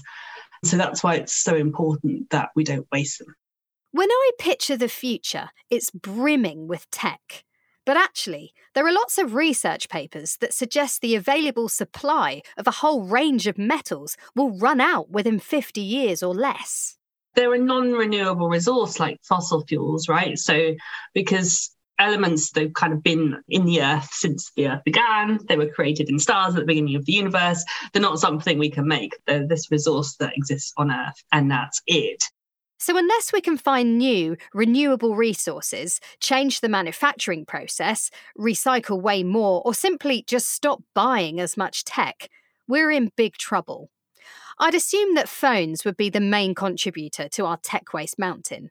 So 0.63 0.77
that's 0.77 1.01
why 1.01 1.15
it's 1.15 1.33
so 1.33 1.55
important 1.55 2.29
that 2.29 2.49
we 2.55 2.63
don't 2.63 2.85
waste 2.91 3.17
them. 3.17 3.33
When 3.93 4.11
I 4.11 4.29
picture 4.37 4.77
the 4.77 4.89
future, 4.89 5.49
it's 5.71 5.89
brimming 5.89 6.67
with 6.67 6.89
tech. 6.91 7.43
But 7.83 7.97
actually, 7.97 8.53
there 8.75 8.85
are 8.85 8.93
lots 8.93 9.17
of 9.17 9.33
research 9.33 9.89
papers 9.89 10.37
that 10.39 10.53
suggest 10.53 11.01
the 11.01 11.15
available 11.15 11.67
supply 11.67 12.43
of 12.57 12.67
a 12.67 12.71
whole 12.71 13.01
range 13.01 13.47
of 13.47 13.57
metals 13.57 14.15
will 14.35 14.55
run 14.55 14.79
out 14.79 15.09
within 15.09 15.39
50 15.39 15.81
years 15.81 16.21
or 16.21 16.35
less 16.35 16.99
they're 17.35 17.53
a 17.53 17.59
non-renewable 17.59 18.49
resource 18.49 18.99
like 18.99 19.19
fossil 19.23 19.65
fuels, 19.65 20.07
right? 20.07 20.37
So 20.37 20.73
because 21.13 21.75
elements 21.99 22.51
they've 22.51 22.73
kind 22.73 22.91
of 22.91 23.03
been 23.03 23.35
in 23.49 23.65
the 23.65 23.81
earth 23.81 24.09
since 24.11 24.51
the 24.55 24.67
earth 24.67 24.83
began 24.83 25.39
they 25.47 25.57
were 25.57 25.69
created 25.69 26.09
in 26.09 26.17
stars 26.17 26.55
at 26.55 26.61
the 26.61 26.65
beginning 26.65 26.95
of 26.95 27.05
the 27.05 27.13
universe 27.13 27.63
they're 27.93 28.01
not 28.01 28.17
something 28.17 28.57
we 28.57 28.69
can 28.69 28.87
make 28.87 29.15
they're 29.27 29.47
this 29.47 29.69
resource 29.69 30.15
that 30.15 30.33
exists 30.35 30.73
on 30.75 30.89
earth 30.91 31.23
and 31.31 31.51
that's 31.51 31.83
it 31.85 32.23
so, 32.79 32.97
unless 32.97 33.31
we 33.31 33.39
can 33.39 33.55
find 33.55 33.97
new, 33.97 34.35
renewable 34.53 35.15
resources, 35.15 36.01
change 36.19 36.59
the 36.59 36.67
manufacturing 36.67 37.45
process, 37.45 38.11
recycle 38.37 39.01
way 39.01 39.23
more, 39.23 39.61
or 39.63 39.73
simply 39.73 40.25
just 40.27 40.49
stop 40.49 40.83
buying 40.93 41.39
as 41.39 41.55
much 41.55 41.85
tech, 41.85 42.27
we're 42.67 42.91
in 42.91 43.11
big 43.15 43.35
trouble. 43.35 43.89
I'd 44.59 44.75
assume 44.75 45.15
that 45.15 45.29
phones 45.29 45.85
would 45.85 45.97
be 45.97 46.09
the 46.09 46.19
main 46.19 46.55
contributor 46.55 47.27
to 47.29 47.45
our 47.45 47.57
tech 47.57 47.93
waste 47.93 48.19
mountain. 48.19 48.69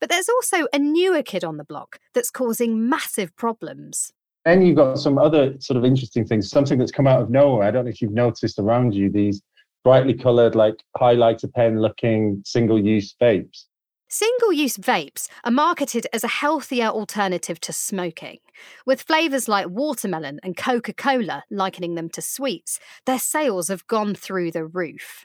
But 0.00 0.08
there's 0.08 0.28
also 0.28 0.66
a 0.72 0.78
newer 0.78 1.22
kid 1.22 1.44
on 1.44 1.56
the 1.58 1.64
block 1.64 1.98
that's 2.12 2.30
causing 2.30 2.88
massive 2.88 3.34
problems. 3.36 4.12
Then 4.44 4.62
you've 4.62 4.76
got 4.76 4.98
some 4.98 5.18
other 5.18 5.54
sort 5.60 5.76
of 5.76 5.84
interesting 5.84 6.26
things, 6.26 6.50
something 6.50 6.78
that's 6.78 6.90
come 6.90 7.06
out 7.06 7.22
of 7.22 7.30
nowhere. 7.30 7.68
I 7.68 7.70
don't 7.70 7.84
know 7.84 7.90
if 7.90 8.02
you've 8.02 8.12
noticed 8.12 8.58
around 8.58 8.94
you 8.94 9.10
these 9.10 9.40
brightly 9.84 10.14
coloured, 10.14 10.54
like 10.54 10.82
highlighter 10.96 11.52
pen 11.52 11.80
looking 11.80 12.42
single 12.44 12.84
use 12.84 13.14
vapes. 13.20 13.66
Single 14.14 14.52
use 14.52 14.76
vapes 14.76 15.26
are 15.42 15.50
marketed 15.50 16.06
as 16.12 16.22
a 16.22 16.28
healthier 16.28 16.88
alternative 16.88 17.58
to 17.62 17.72
smoking. 17.72 18.40
With 18.84 19.00
flavours 19.00 19.48
like 19.48 19.70
watermelon 19.70 20.38
and 20.42 20.54
Coca 20.54 20.92
Cola 20.92 21.44
likening 21.50 21.94
them 21.94 22.10
to 22.10 22.20
sweets, 22.20 22.78
their 23.06 23.18
sales 23.18 23.68
have 23.68 23.86
gone 23.86 24.14
through 24.14 24.50
the 24.50 24.66
roof. 24.66 25.24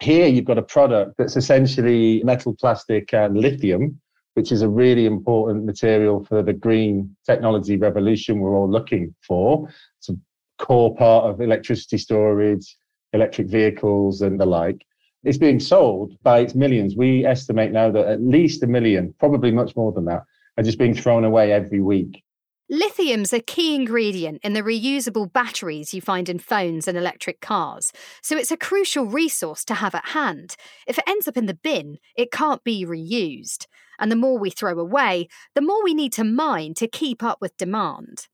Here 0.00 0.26
you've 0.26 0.44
got 0.44 0.58
a 0.58 0.62
product 0.62 1.14
that's 1.16 1.34
essentially 1.34 2.22
metal, 2.24 2.54
plastic, 2.54 3.14
and 3.14 3.38
lithium, 3.38 3.98
which 4.34 4.52
is 4.52 4.60
a 4.60 4.68
really 4.68 5.06
important 5.06 5.64
material 5.64 6.22
for 6.22 6.42
the 6.42 6.52
green 6.52 7.16
technology 7.24 7.78
revolution 7.78 8.40
we're 8.40 8.54
all 8.54 8.70
looking 8.70 9.14
for. 9.26 9.66
It's 9.96 10.10
a 10.10 10.16
core 10.58 10.94
part 10.94 11.24
of 11.24 11.40
electricity 11.40 11.96
storage, 11.96 12.76
electric 13.14 13.46
vehicles, 13.46 14.20
and 14.20 14.38
the 14.38 14.44
like 14.44 14.84
it's 15.26 15.38
being 15.38 15.58
sold 15.58 16.16
by 16.22 16.38
its 16.38 16.54
millions. 16.54 16.94
We 16.96 17.26
estimate 17.26 17.72
now 17.72 17.90
that 17.90 18.06
at 18.06 18.22
least 18.22 18.62
a 18.62 18.66
million, 18.68 19.12
probably 19.18 19.50
much 19.50 19.74
more 19.74 19.90
than 19.92 20.04
that, 20.04 20.22
are 20.56 20.62
just 20.62 20.78
being 20.78 20.94
thrown 20.94 21.24
away 21.24 21.52
every 21.52 21.80
week. 21.80 22.22
Lithium's 22.70 23.32
a 23.32 23.40
key 23.40 23.74
ingredient 23.74 24.40
in 24.42 24.52
the 24.52 24.62
reusable 24.62 25.32
batteries 25.32 25.92
you 25.92 26.00
find 26.00 26.28
in 26.28 26.38
phones 26.38 26.86
and 26.86 26.96
electric 26.96 27.40
cars, 27.40 27.92
so 28.22 28.36
it's 28.36 28.52
a 28.52 28.56
crucial 28.56 29.06
resource 29.06 29.64
to 29.64 29.74
have 29.74 29.94
at 29.94 30.06
hand. 30.06 30.56
If 30.86 30.98
it 30.98 31.08
ends 31.08 31.26
up 31.26 31.36
in 31.36 31.46
the 31.46 31.54
bin, 31.54 31.98
it 32.16 32.30
can't 32.30 32.62
be 32.62 32.86
reused. 32.86 33.66
And 33.98 34.10
the 34.10 34.16
more 34.16 34.38
we 34.38 34.50
throw 34.50 34.78
away, 34.78 35.28
the 35.54 35.60
more 35.60 35.82
we 35.82 35.94
need 35.94 36.12
to 36.14 36.24
mine 36.24 36.74
to 36.74 36.88
keep 36.88 37.22
up 37.22 37.40
with 37.40 37.56
demand. 37.56 38.28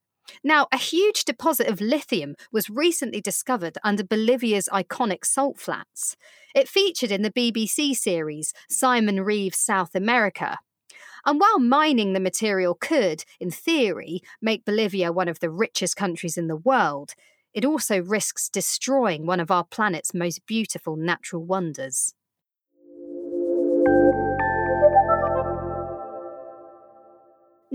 Now, 0.44 0.66
a 0.72 0.76
huge 0.76 1.24
deposit 1.24 1.68
of 1.68 1.80
lithium 1.80 2.34
was 2.52 2.70
recently 2.70 3.20
discovered 3.20 3.78
under 3.84 4.04
Bolivia's 4.04 4.68
iconic 4.72 5.24
salt 5.24 5.58
flats. 5.58 6.16
It 6.54 6.68
featured 6.68 7.10
in 7.10 7.22
the 7.22 7.30
BBC 7.30 7.94
series 7.94 8.52
Simon 8.68 9.22
Reeve's 9.22 9.58
South 9.58 9.94
America. 9.94 10.58
And 11.24 11.40
while 11.40 11.58
mining 11.58 12.12
the 12.12 12.20
material 12.20 12.74
could, 12.74 13.24
in 13.38 13.50
theory, 13.50 14.22
make 14.40 14.64
Bolivia 14.64 15.12
one 15.12 15.28
of 15.28 15.40
the 15.40 15.50
richest 15.50 15.96
countries 15.96 16.36
in 16.36 16.48
the 16.48 16.56
world, 16.56 17.14
it 17.54 17.64
also 17.64 18.02
risks 18.02 18.48
destroying 18.48 19.26
one 19.26 19.40
of 19.40 19.50
our 19.50 19.64
planet's 19.64 20.14
most 20.14 20.44
beautiful 20.46 20.96
natural 20.96 21.44
wonders. 21.44 22.14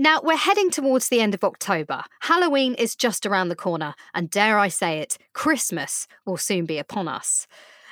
Now, 0.00 0.20
we're 0.22 0.36
heading 0.36 0.70
towards 0.70 1.08
the 1.08 1.20
end 1.20 1.34
of 1.34 1.42
October. 1.42 2.04
Halloween 2.20 2.74
is 2.74 2.94
just 2.94 3.26
around 3.26 3.48
the 3.48 3.56
corner, 3.56 3.94
and 4.14 4.30
dare 4.30 4.56
I 4.56 4.68
say 4.68 5.00
it, 5.00 5.18
Christmas 5.32 6.06
will 6.24 6.36
soon 6.36 6.66
be 6.66 6.78
upon 6.78 7.08
us. 7.08 7.48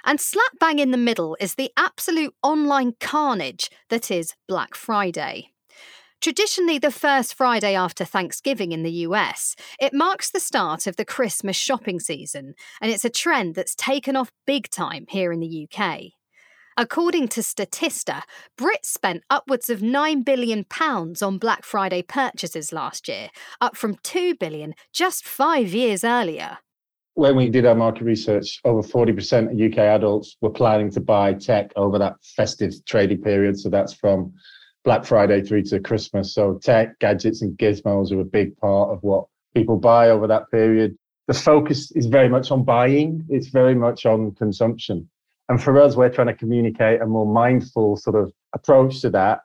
And 0.09 0.21
slap 0.21 0.53
bang 0.61 0.79
in 0.79 0.93
the 0.93 0.97
middle 0.97 1.37
is 1.41 1.57
the 1.57 1.73
absolute 1.77 2.33
online 2.41 2.95
carnage 3.01 3.69
that 3.91 4.09
is 4.09 4.35
Black 4.47 4.77
Friday. 4.77 5.49
Traditionally, 6.21 6.79
the 6.79 6.93
first 6.93 7.35
Friday 7.35 7.75
after 7.75 8.05
Thanksgiving 8.05 8.71
in 8.71 8.85
the 8.85 8.93
US, 9.09 9.57
it 9.81 9.93
marks 9.93 10.31
the 10.31 10.39
start 10.39 10.87
of 10.87 10.95
the 10.95 11.05
Christmas 11.05 11.57
shopping 11.57 11.99
season, 11.99 12.55
and 12.81 12.93
it's 12.93 13.05
a 13.05 13.11
trend 13.11 13.57
that's 13.57 13.75
taken 13.75 14.15
off 14.15 14.31
big 14.47 14.71
time 14.71 15.07
here 15.09 15.33
in 15.33 15.41
the 15.41 15.69
UK. 15.69 16.13
According 16.77 17.29
to 17.29 17.41
Statista, 17.41 18.23
Brits 18.57 18.87
spent 18.87 19.25
upwards 19.29 19.69
of 19.69 19.81
£9 19.81 20.25
billion 20.25 20.65
on 20.81 21.39
Black 21.39 21.65
Friday 21.65 22.03
purchases 22.03 22.73
last 22.73 23.09
year, 23.09 23.31
up 23.61 23.77
from 23.77 23.97
£2 23.97 24.39
billion 24.39 24.75
just 24.93 25.25
five 25.25 25.75
years 25.75 26.05
earlier. 26.05 26.59
When 27.17 27.35
we 27.35 27.49
did 27.49 27.65
our 27.65 27.75
market 27.75 28.05
research, 28.05 28.61
over 28.65 28.83
40% 28.83 29.51
of 29.51 29.73
UK 29.73 29.79
adults 29.79 30.37
were 30.43 30.51
planning 30.51 30.91
to 30.91 31.01
buy 31.01 31.33
tech 31.33 31.73
over 31.75 31.99
that 31.99 32.17
festive 32.23 32.75
trading 32.85 33.23
period. 33.23 33.59
So 33.59 33.71
that's 33.71 33.95
from 33.95 34.35
Black 34.85 35.03
Friday 35.07 35.41
through 35.41 35.63
to 35.63 35.81
Christmas. 35.81 36.35
So 36.35 36.59
tech, 36.63 36.99
gadgets, 36.99 37.41
and 37.41 37.57
gizmos 37.57 38.13
are 38.13 38.21
a 38.21 38.25
big 38.25 38.55
part 38.59 38.91
of 38.91 39.03
what 39.03 39.25
people 39.55 39.79
buy 39.79 40.11
over 40.11 40.27
that 40.27 40.51
period. 40.51 40.95
The 41.27 41.33
focus 41.33 41.91
is 41.93 42.05
very 42.05 42.29
much 42.29 42.51
on 42.51 42.65
buying, 42.65 43.25
it's 43.31 43.49
very 43.49 43.75
much 43.75 44.05
on 44.05 44.33
consumption. 44.35 45.09
And 45.49 45.63
for 45.63 45.81
us, 45.81 45.97
we're 45.97 46.11
trying 46.11 46.27
to 46.27 46.35
communicate 46.35 47.01
a 47.01 47.07
more 47.07 47.27
mindful 47.27 47.97
sort 47.97 48.17
of 48.17 48.31
approach 48.55 49.01
to 49.01 49.11
that. 49.11 49.41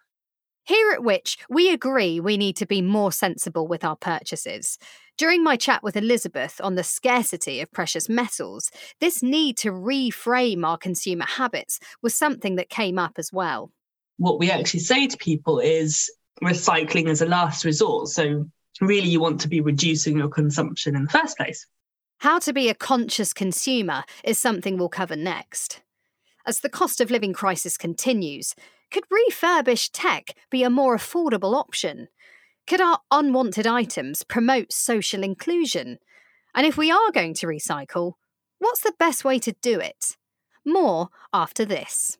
Here 0.66 0.92
at 0.92 1.04
Which, 1.04 1.38
we 1.50 1.72
agree 1.72 2.20
we 2.20 2.38
need 2.38 2.56
to 2.58 2.68
be 2.68 2.82
more 2.82 3.12
sensible 3.12 3.68
with 3.68 3.84
our 3.84 3.96
purchases. 3.96 4.78
During 5.22 5.44
my 5.44 5.56
chat 5.56 5.84
with 5.84 5.96
Elizabeth 5.96 6.60
on 6.64 6.74
the 6.74 6.84
scarcity 6.84 7.62
of 7.62 7.72
precious 7.72 8.10
metals, 8.10 8.72
this 9.00 9.22
need 9.22 9.56
to 9.58 9.70
reframe 9.70 10.66
our 10.66 10.80
consumer 10.80 11.26
habits 11.28 11.80
was 12.02 12.16
something 12.16 12.56
that 12.56 12.70
came 12.70 12.98
up 12.98 13.20
as 13.20 13.32
well. 13.32 13.72
What 14.18 14.40
we 14.40 14.50
actually 14.50 14.80
say 14.80 15.06
to 15.06 15.16
people 15.16 15.60
is 15.60 16.12
recycling 16.44 17.08
as 17.08 17.22
a 17.22 17.28
last 17.28 17.66
resort. 17.66 18.08
So, 18.08 18.50
really, 18.82 19.10
you 19.10 19.20
want 19.20 19.40
to 19.42 19.48
be 19.48 19.62
reducing 19.62 20.18
your 20.18 20.28
consumption 20.28 20.96
in 20.96 21.04
the 21.04 21.12
first 21.12 21.38
place. 21.38 21.68
How 22.18 22.40
to 22.40 22.52
be 22.52 22.70
a 22.70 22.74
conscious 22.74 23.32
consumer 23.32 24.04
is 24.24 24.40
something 24.40 24.76
we'll 24.76 24.90
cover 24.90 25.16
next. 25.16 25.84
As 26.48 26.62
the 26.62 26.70
cost 26.70 27.00
of 27.00 27.12
living 27.12 27.34
crisis 27.34 27.78
continues, 27.78 28.56
could 28.90 29.04
refurbished 29.12 29.94
tech 29.94 30.36
be 30.50 30.64
a 30.64 30.72
more 30.72 30.98
affordable 30.98 31.54
option? 31.54 32.08
Could 32.68 32.82
our 32.82 33.00
unwanted 33.12 33.68
items 33.68 34.24
promote 34.24 34.72
social 34.72 35.24
inclusion? 35.24 36.00
And 36.56 36.66
if 36.66 36.78
we 36.78 36.92
are 36.92 37.12
going 37.12 37.34
to 37.36 37.48
recycle, 37.48 38.14
what's 38.60 38.82
the 38.82 38.94
best 38.98 39.26
way 39.26 39.40
to 39.40 39.54
do 39.62 39.80
it? 39.80 40.18
More 40.66 41.10
after 41.34 41.66
this. 41.66 42.18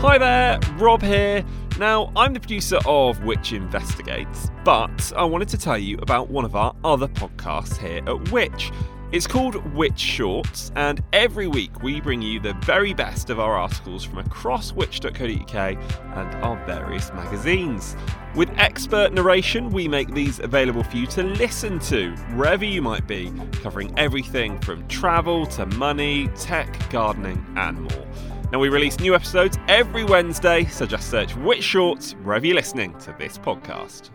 Hi 0.00 0.18
there, 0.18 0.60
Rob 0.78 1.02
here. 1.02 1.44
Now, 1.78 2.12
I'm 2.16 2.32
the 2.32 2.40
producer 2.40 2.78
of 2.86 3.22
Which 3.24 3.52
Investigates, 3.52 4.50
but 4.64 5.12
I 5.16 5.24
wanted 5.24 5.48
to 5.48 5.58
tell 5.58 5.76
you 5.76 5.98
about 5.98 6.30
one 6.30 6.44
of 6.44 6.56
our 6.56 6.74
other 6.84 7.08
podcasts 7.08 7.76
here 7.76 8.02
at 8.06 8.30
Which. 8.30 8.72
It's 9.12 9.28
called 9.28 9.54
Which 9.72 10.00
Shorts, 10.00 10.72
and 10.74 11.00
every 11.12 11.46
week 11.46 11.80
we 11.80 12.00
bring 12.00 12.20
you 12.20 12.40
the 12.40 12.54
very 12.64 12.92
best 12.92 13.30
of 13.30 13.38
our 13.38 13.52
articles 13.54 14.02
from 14.02 14.18
across 14.18 14.72
which.co.uk 14.72 15.54
and 15.54 16.34
our 16.44 16.66
various 16.66 17.12
magazines. 17.12 17.96
With 18.34 18.50
expert 18.56 19.12
narration, 19.12 19.70
we 19.70 19.86
make 19.86 20.12
these 20.12 20.40
available 20.40 20.82
for 20.82 20.96
you 20.96 21.06
to 21.06 21.22
listen 21.22 21.78
to 21.80 22.16
wherever 22.34 22.64
you 22.64 22.82
might 22.82 23.06
be, 23.06 23.32
covering 23.52 23.96
everything 23.96 24.58
from 24.58 24.86
travel 24.88 25.46
to 25.46 25.66
money, 25.66 26.26
tech, 26.34 26.90
gardening, 26.90 27.46
and 27.56 27.82
more. 27.82 28.06
Now, 28.50 28.58
we 28.58 28.68
release 28.68 28.98
new 28.98 29.14
episodes 29.14 29.56
every 29.68 30.02
Wednesday, 30.02 30.64
so 30.64 30.84
just 30.84 31.10
search 31.10 31.36
Which 31.36 31.62
Shorts 31.62 32.14
wherever 32.24 32.44
you're 32.44 32.56
listening 32.56 32.98
to 32.98 33.14
this 33.16 33.38
podcast. 33.38 34.10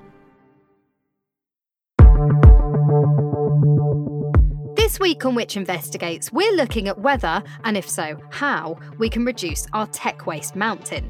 This 4.92 5.00
week 5.00 5.26
on 5.26 5.36
Which 5.36 5.56
Investigates, 5.56 6.34
we're 6.34 6.52
looking 6.52 6.90
at 6.90 7.00
whether, 7.00 7.42
and 7.64 7.78
if 7.78 7.90
so, 7.90 8.22
how, 8.30 8.78
we 8.98 9.08
can 9.08 9.24
reduce 9.24 9.66
our 9.72 9.88
tech 9.88 10.28
waste 10.28 10.54
mountain. 10.54 11.10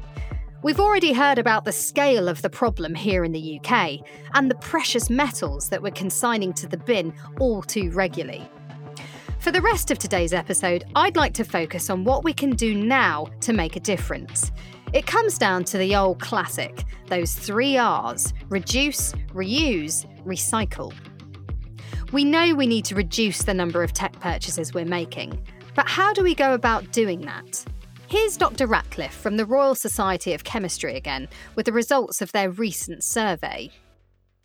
We've 0.62 0.78
already 0.78 1.12
heard 1.12 1.36
about 1.36 1.64
the 1.64 1.72
scale 1.72 2.28
of 2.28 2.42
the 2.42 2.48
problem 2.48 2.94
here 2.94 3.24
in 3.24 3.32
the 3.32 3.58
UK 3.58 3.98
and 4.34 4.48
the 4.48 4.54
precious 4.54 5.10
metals 5.10 5.68
that 5.70 5.82
we're 5.82 5.90
consigning 5.90 6.52
to 6.52 6.68
the 6.68 6.76
bin 6.76 7.12
all 7.40 7.60
too 7.60 7.90
regularly. 7.90 8.48
For 9.40 9.50
the 9.50 9.60
rest 9.60 9.90
of 9.90 9.98
today's 9.98 10.32
episode, 10.32 10.84
I'd 10.94 11.16
like 11.16 11.34
to 11.34 11.44
focus 11.44 11.90
on 11.90 12.04
what 12.04 12.22
we 12.22 12.32
can 12.32 12.50
do 12.50 12.76
now 12.76 13.26
to 13.40 13.52
make 13.52 13.74
a 13.74 13.80
difference. 13.80 14.52
It 14.92 15.06
comes 15.08 15.38
down 15.38 15.64
to 15.64 15.78
the 15.78 15.96
old 15.96 16.20
classic 16.20 16.84
those 17.08 17.32
three 17.32 17.76
R's 17.76 18.32
reduce, 18.48 19.12
reuse, 19.34 20.06
recycle. 20.24 20.94
We 22.12 22.24
know 22.24 22.54
we 22.54 22.66
need 22.66 22.84
to 22.86 22.94
reduce 22.94 23.44
the 23.44 23.54
number 23.54 23.82
of 23.82 23.94
tech 23.94 24.12
purchases 24.20 24.74
we're 24.74 24.84
making, 24.84 25.42
but 25.74 25.88
how 25.88 26.12
do 26.12 26.22
we 26.22 26.34
go 26.34 26.52
about 26.52 26.92
doing 26.92 27.22
that? 27.22 27.64
Here's 28.06 28.36
Dr. 28.36 28.66
Ratcliffe 28.66 29.14
from 29.14 29.38
the 29.38 29.46
Royal 29.46 29.74
Society 29.74 30.34
of 30.34 30.44
Chemistry 30.44 30.94
again 30.94 31.26
with 31.54 31.64
the 31.64 31.72
results 31.72 32.20
of 32.20 32.30
their 32.32 32.50
recent 32.50 33.02
survey. 33.02 33.70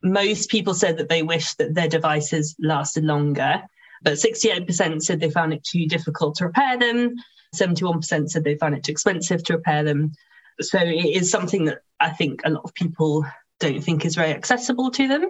Most 0.01 0.50
people 0.50 0.74
said 0.74 0.97
that 0.97 1.09
they 1.09 1.24
wish 1.24 1.55
that 1.55 1.74
their 1.74 1.89
devices 1.89 2.55
lasted 2.57 3.03
longer, 3.03 3.62
but 4.01 4.13
68% 4.13 5.01
said 5.01 5.19
they 5.19 5.29
found 5.29 5.51
it 5.51 5.65
too 5.65 5.88
difficult 5.88 6.36
to 6.36 6.45
repair 6.45 6.77
them. 6.77 7.15
71% 7.53 8.29
said 8.29 8.45
they 8.45 8.55
found 8.55 8.75
it 8.75 8.86
too 8.86 8.93
expensive 8.93 9.43
to 9.43 9.57
repair 9.57 9.83
them. 9.83 10.13
So 10.62 10.79
it 10.79 11.17
is 11.17 11.29
something 11.29 11.65
that 11.65 11.79
I 12.00 12.12
think 12.12 12.39
a 12.45 12.50
lot 12.50 12.63
of 12.63 12.74
people 12.75 13.25
don't 13.59 13.83
think 13.83 14.05
is 14.05 14.15
very 14.15 14.31
accessible 14.31 14.89
to 14.91 15.09
them. 15.09 15.29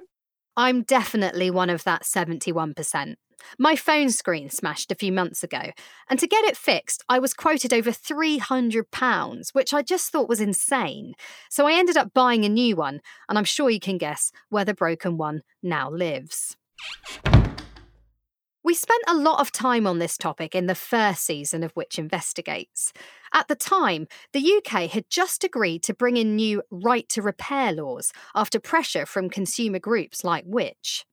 I'm 0.58 0.82
definitely 0.82 1.52
one 1.52 1.70
of 1.70 1.84
that 1.84 2.02
71%. 2.02 3.16
My 3.60 3.76
phone 3.76 4.10
screen 4.10 4.50
smashed 4.50 4.92
a 4.92 4.96
few 4.96 5.12
months 5.12 5.44
ago, 5.44 5.72
and 6.10 6.20
to 6.20 6.26
get 6.26 6.44
it 6.46 6.58
fixed, 6.58 7.04
I 7.08 7.20
was 7.20 7.36
quoted 7.36 7.72
over 7.72 7.92
£300, 7.92 9.54
which 9.54 9.74
I 9.76 9.84
just 9.84 10.12
thought 10.12 10.28
was 10.28 10.42
insane. 10.42 11.14
So 11.52 11.68
I 11.68 11.74
ended 11.74 11.96
up 11.96 12.12
buying 12.12 12.44
a 12.44 12.50
new 12.50 12.76
one, 12.76 13.02
and 13.30 13.38
I'm 13.38 13.46
sure 13.46 13.70
you 13.70 13.80
can 13.80 14.00
guess 14.00 14.32
where 14.50 14.66
the 14.66 14.74
broken 14.74 15.18
one 15.18 15.44
now 15.62 15.92
lives. 15.92 16.58
We 18.67 18.74
spent 18.74 19.03
a 19.07 19.15
lot 19.15 19.39
of 19.39 19.53
time 19.53 19.88
on 19.88 20.00
this 20.00 20.17
topic 20.17 20.53
in 20.53 20.65
the 20.65 20.75
first 20.75 21.24
season 21.24 21.63
of 21.63 21.71
Which 21.71 21.97
Investigates. 21.97 22.91
At 23.33 23.47
the 23.47 23.55
time, 23.55 24.09
the 24.33 24.55
UK 24.57 24.89
had 24.89 25.09
just 25.09 25.45
agreed 25.45 25.83
to 25.83 25.93
bring 25.93 26.17
in 26.17 26.36
new 26.36 26.62
right 26.69 27.07
to 27.07 27.21
repair 27.21 27.71
laws 27.71 28.12
after 28.36 28.59
pressure 28.59 29.05
from 29.05 29.29
consumer 29.29 29.79
groups 29.79 30.25
like 30.25 30.43
Which. 30.45 31.05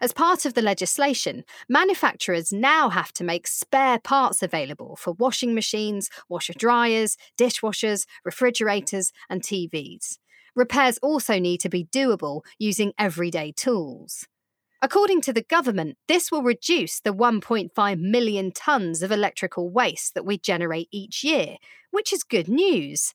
As 0.00 0.12
part 0.12 0.44
of 0.44 0.54
the 0.54 0.62
legislation, 0.62 1.42
manufacturers 1.68 2.52
now 2.52 2.90
have 2.90 3.12
to 3.14 3.24
make 3.24 3.48
spare 3.48 3.98
parts 3.98 4.40
available 4.40 4.94
for 4.94 5.14
washing 5.14 5.52
machines, 5.52 6.10
washer 6.28 6.54
dryers, 6.56 7.16
dishwashers, 7.36 8.06
refrigerators, 8.24 9.10
and 9.28 9.42
TVs. 9.42 10.18
Repairs 10.54 10.96
also 11.02 11.40
need 11.40 11.58
to 11.58 11.68
be 11.68 11.86
doable 11.86 12.42
using 12.60 12.92
everyday 13.00 13.50
tools. 13.50 14.28
According 14.82 15.20
to 15.22 15.32
the 15.32 15.42
government, 15.42 15.98
this 16.08 16.32
will 16.32 16.42
reduce 16.42 17.00
the 17.00 17.12
1.5 17.12 18.00
million 18.00 18.50
tonnes 18.50 19.02
of 19.02 19.12
electrical 19.12 19.70
waste 19.70 20.14
that 20.14 20.24
we 20.24 20.38
generate 20.38 20.88
each 20.90 21.22
year, 21.22 21.56
which 21.90 22.12
is 22.12 22.22
good 22.22 22.48
news. 22.48 23.12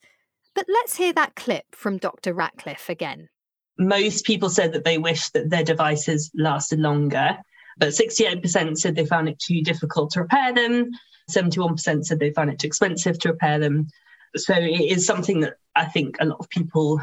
But 0.53 0.67
let's 0.69 0.97
hear 0.97 1.11
that 1.13 1.35
clip 1.35 1.65
from 1.73 1.97
Dr. 1.97 2.33
Ratcliffe 2.33 2.89
again 2.89 3.29
most 3.77 4.25
people 4.25 4.49
said 4.49 4.73
that 4.73 4.83
they 4.83 4.97
wished 4.97 5.33
that 5.33 5.49
their 5.49 5.63
devices 5.63 6.31
lasted 6.35 6.79
longer, 6.79 7.37
but 7.77 7.89
68% 7.89 8.77
said 8.77 8.95
they 8.95 9.05
found 9.05 9.27
it 9.27 9.39
too 9.39 9.61
difficult 9.61 10.11
to 10.11 10.21
repair 10.21 10.53
them. 10.53 10.91
71% 11.29 12.05
said 12.05 12.19
they 12.19 12.31
found 12.31 12.51
it 12.51 12.59
too 12.59 12.67
expensive 12.67 13.19
to 13.19 13.29
repair 13.29 13.59
them. 13.59 13.87
So 14.35 14.53
it 14.53 14.91
is 14.91 15.05
something 15.05 15.41
that 15.41 15.55
I 15.75 15.85
think 15.85 16.17
a 16.19 16.25
lot 16.25 16.39
of 16.39 16.49
people 16.49 17.01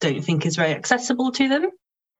don't 0.00 0.24
think 0.24 0.46
is 0.46 0.56
very 0.56 0.72
accessible 0.72 1.32
to 1.32 1.48
them. 1.48 1.70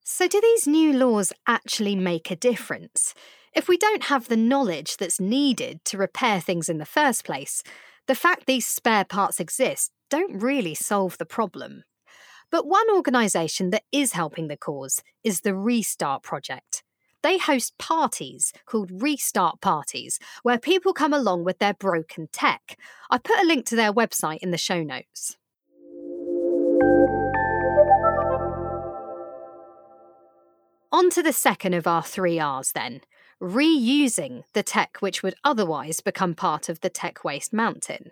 So, 0.04 0.26
do 0.26 0.40
these 0.40 0.66
new 0.66 0.92
laws 0.92 1.32
actually 1.46 1.94
make 1.94 2.30
a 2.30 2.36
difference? 2.36 3.14
If 3.54 3.68
we 3.68 3.76
don't 3.76 4.04
have 4.04 4.26
the 4.26 4.36
knowledge 4.36 4.96
that's 4.96 5.20
needed 5.20 5.84
to 5.84 5.96
repair 5.96 6.40
things 6.40 6.68
in 6.68 6.78
the 6.78 6.84
first 6.84 7.24
place, 7.24 7.62
the 8.08 8.16
fact 8.16 8.46
these 8.46 8.66
spare 8.66 9.04
parts 9.04 9.38
exist 9.38 9.92
don't 10.10 10.42
really 10.42 10.74
solve 10.74 11.18
the 11.18 11.24
problem. 11.24 11.84
But 12.50 12.66
one 12.66 12.90
organisation 12.90 13.70
that 13.70 13.84
is 13.92 14.12
helping 14.12 14.48
the 14.48 14.56
cause 14.56 15.02
is 15.22 15.40
the 15.40 15.54
Restart 15.54 16.24
Project. 16.24 16.82
They 17.22 17.38
host 17.38 17.78
parties 17.78 18.52
called 18.66 19.02
Restart 19.02 19.60
Parties, 19.60 20.18
where 20.42 20.58
people 20.58 20.92
come 20.92 21.12
along 21.12 21.44
with 21.44 21.60
their 21.60 21.74
broken 21.74 22.28
tech. 22.32 22.76
I 23.08 23.18
put 23.18 23.40
a 23.40 23.46
link 23.46 23.66
to 23.66 23.76
their 23.76 23.92
website 23.92 24.38
in 24.38 24.50
the 24.50 24.58
show 24.58 24.82
notes. 24.82 25.36
On 30.94 31.08
to 31.08 31.22
the 31.22 31.32
second 31.32 31.72
of 31.72 31.86
our 31.86 32.02
three 32.02 32.38
R's 32.38 32.72
then 32.72 33.00
reusing 33.40 34.42
the 34.52 34.62
tech 34.62 34.98
which 35.00 35.22
would 35.22 35.34
otherwise 35.42 36.00
become 36.00 36.34
part 36.34 36.68
of 36.68 36.80
the 36.80 36.90
tech 36.90 37.24
waste 37.24 37.52
mountain. 37.52 38.10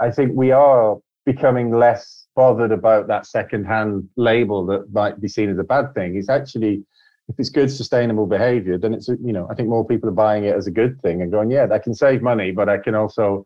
I 0.00 0.10
think 0.10 0.32
we 0.34 0.50
are 0.50 0.98
becoming 1.24 1.70
less 1.70 2.26
bothered 2.34 2.72
about 2.72 3.06
that 3.06 3.24
second-hand 3.26 4.08
label 4.16 4.66
that 4.66 4.92
might 4.92 5.20
be 5.20 5.28
seen 5.28 5.48
as 5.48 5.58
a 5.58 5.64
bad 5.64 5.94
thing. 5.94 6.16
It's 6.16 6.28
actually, 6.28 6.84
if 7.28 7.36
it's 7.38 7.50
good, 7.50 7.70
sustainable 7.70 8.26
behavior, 8.26 8.78
then 8.78 8.94
it's 8.94 9.06
you 9.06 9.32
know 9.32 9.46
I 9.48 9.54
think 9.54 9.68
more 9.68 9.86
people 9.86 10.08
are 10.08 10.12
buying 10.12 10.44
it 10.44 10.56
as 10.56 10.66
a 10.66 10.72
good 10.72 11.00
thing 11.00 11.22
and 11.22 11.30
going, 11.30 11.52
yeah, 11.52 11.68
I 11.72 11.78
can 11.78 11.94
save 11.94 12.20
money, 12.20 12.50
but 12.50 12.68
I 12.68 12.78
can 12.78 12.96
also 12.96 13.44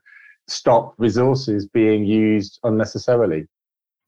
stop 0.48 0.94
resources 0.96 1.66
being 1.66 2.06
used 2.06 2.58
unnecessarily. 2.64 3.46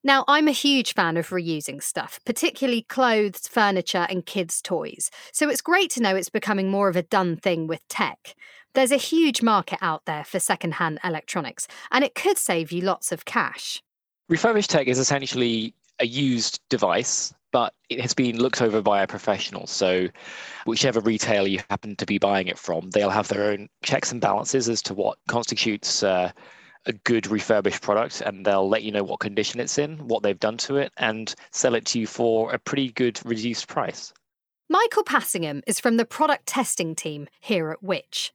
Now, 0.06 0.22
I'm 0.28 0.48
a 0.48 0.52
huge 0.52 0.92
fan 0.92 1.16
of 1.16 1.30
reusing 1.30 1.82
stuff, 1.82 2.20
particularly 2.26 2.82
clothes, 2.82 3.48
furniture, 3.48 4.06
and 4.10 4.26
kids' 4.26 4.60
toys. 4.60 5.10
So 5.32 5.48
it's 5.48 5.62
great 5.62 5.90
to 5.92 6.02
know 6.02 6.14
it's 6.14 6.28
becoming 6.28 6.70
more 6.70 6.90
of 6.90 6.96
a 6.96 7.02
done 7.02 7.36
thing 7.36 7.66
with 7.66 7.80
tech. 7.88 8.34
There's 8.74 8.92
a 8.92 8.98
huge 8.98 9.40
market 9.40 9.78
out 9.80 10.04
there 10.04 10.22
for 10.22 10.38
secondhand 10.38 10.98
electronics, 11.02 11.66
and 11.90 12.04
it 12.04 12.14
could 12.14 12.36
save 12.36 12.70
you 12.70 12.82
lots 12.82 13.12
of 13.12 13.24
cash. 13.24 13.82
Refurbished 14.28 14.68
tech 14.68 14.88
is 14.88 14.98
essentially 14.98 15.72
a 16.00 16.06
used 16.06 16.60
device, 16.68 17.32
but 17.50 17.72
it 17.88 18.02
has 18.02 18.12
been 18.12 18.38
looked 18.38 18.60
over 18.60 18.82
by 18.82 19.00
a 19.00 19.06
professional. 19.06 19.66
So, 19.66 20.08
whichever 20.66 21.00
retailer 21.00 21.48
you 21.48 21.60
happen 21.70 21.96
to 21.96 22.04
be 22.04 22.18
buying 22.18 22.48
it 22.48 22.58
from, 22.58 22.90
they'll 22.90 23.08
have 23.08 23.28
their 23.28 23.44
own 23.44 23.70
checks 23.82 24.12
and 24.12 24.20
balances 24.20 24.68
as 24.68 24.82
to 24.82 24.92
what 24.92 25.16
constitutes 25.28 26.02
uh, 26.02 26.32
a 26.86 26.92
good 26.92 27.26
refurbished 27.26 27.82
product, 27.82 28.20
and 28.20 28.44
they'll 28.44 28.68
let 28.68 28.82
you 28.82 28.92
know 28.92 29.04
what 29.04 29.20
condition 29.20 29.60
it's 29.60 29.78
in, 29.78 29.98
what 30.08 30.22
they've 30.22 30.38
done 30.38 30.56
to 30.58 30.76
it, 30.76 30.92
and 30.96 31.34
sell 31.52 31.74
it 31.74 31.84
to 31.86 32.00
you 32.00 32.06
for 32.06 32.52
a 32.52 32.58
pretty 32.58 32.90
good 32.92 33.20
reduced 33.24 33.68
price. 33.68 34.12
Michael 34.68 35.04
Passingham 35.04 35.62
is 35.66 35.78
from 35.78 35.98
the 35.98 36.04
product 36.04 36.46
testing 36.46 36.94
team 36.94 37.28
here 37.40 37.70
at 37.70 37.82
Which. 37.82 38.32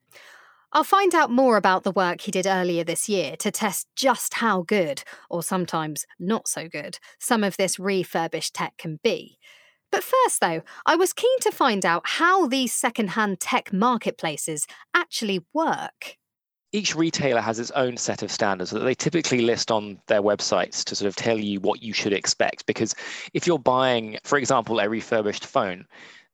I'll 0.71 0.83
find 0.83 1.15
out 1.15 1.31
more 1.31 1.57
about 1.57 1.83
the 1.83 1.91
work 1.91 2.21
he 2.21 2.31
did 2.31 2.45
earlier 2.45 2.83
this 2.83 3.09
year 3.09 3.35
to 3.37 3.49
test 3.49 3.87
just 3.95 4.35
how 4.35 4.61
good, 4.61 5.03
or 5.27 5.41
sometimes 5.41 6.05
not 6.19 6.47
so 6.47 6.67
good, 6.67 6.99
some 7.19 7.43
of 7.43 7.57
this 7.57 7.79
refurbished 7.79 8.53
tech 8.53 8.77
can 8.77 8.99
be. 9.01 9.39
But 9.91 10.03
first, 10.03 10.39
though, 10.39 10.61
I 10.85 10.95
was 10.95 11.13
keen 11.13 11.39
to 11.39 11.51
find 11.51 11.83
out 11.83 12.03
how 12.05 12.45
these 12.45 12.71
secondhand 12.71 13.39
tech 13.39 13.73
marketplaces 13.73 14.67
actually 14.93 15.43
work. 15.51 16.18
Each 16.71 16.95
retailer 16.95 17.41
has 17.41 17.59
its 17.59 17.71
own 17.71 17.97
set 17.97 18.21
of 18.21 18.31
standards 18.31 18.69
that 18.71 18.79
they 18.79 18.93
typically 18.93 19.41
list 19.41 19.71
on 19.71 19.99
their 20.05 20.21
websites 20.21 20.83
to 20.83 20.95
sort 20.95 21.07
of 21.07 21.15
tell 21.15 21.37
you 21.37 21.59
what 21.59 21.81
you 21.81 21.93
should 21.93 22.13
expect. 22.13 22.65
Because 22.67 22.93
if 23.33 23.47
you're 23.47 23.57
buying, 23.57 24.19
for 24.23 24.37
example, 24.37 24.79
a 24.79 24.87
refurbished 24.87 25.45
phone, 25.45 25.85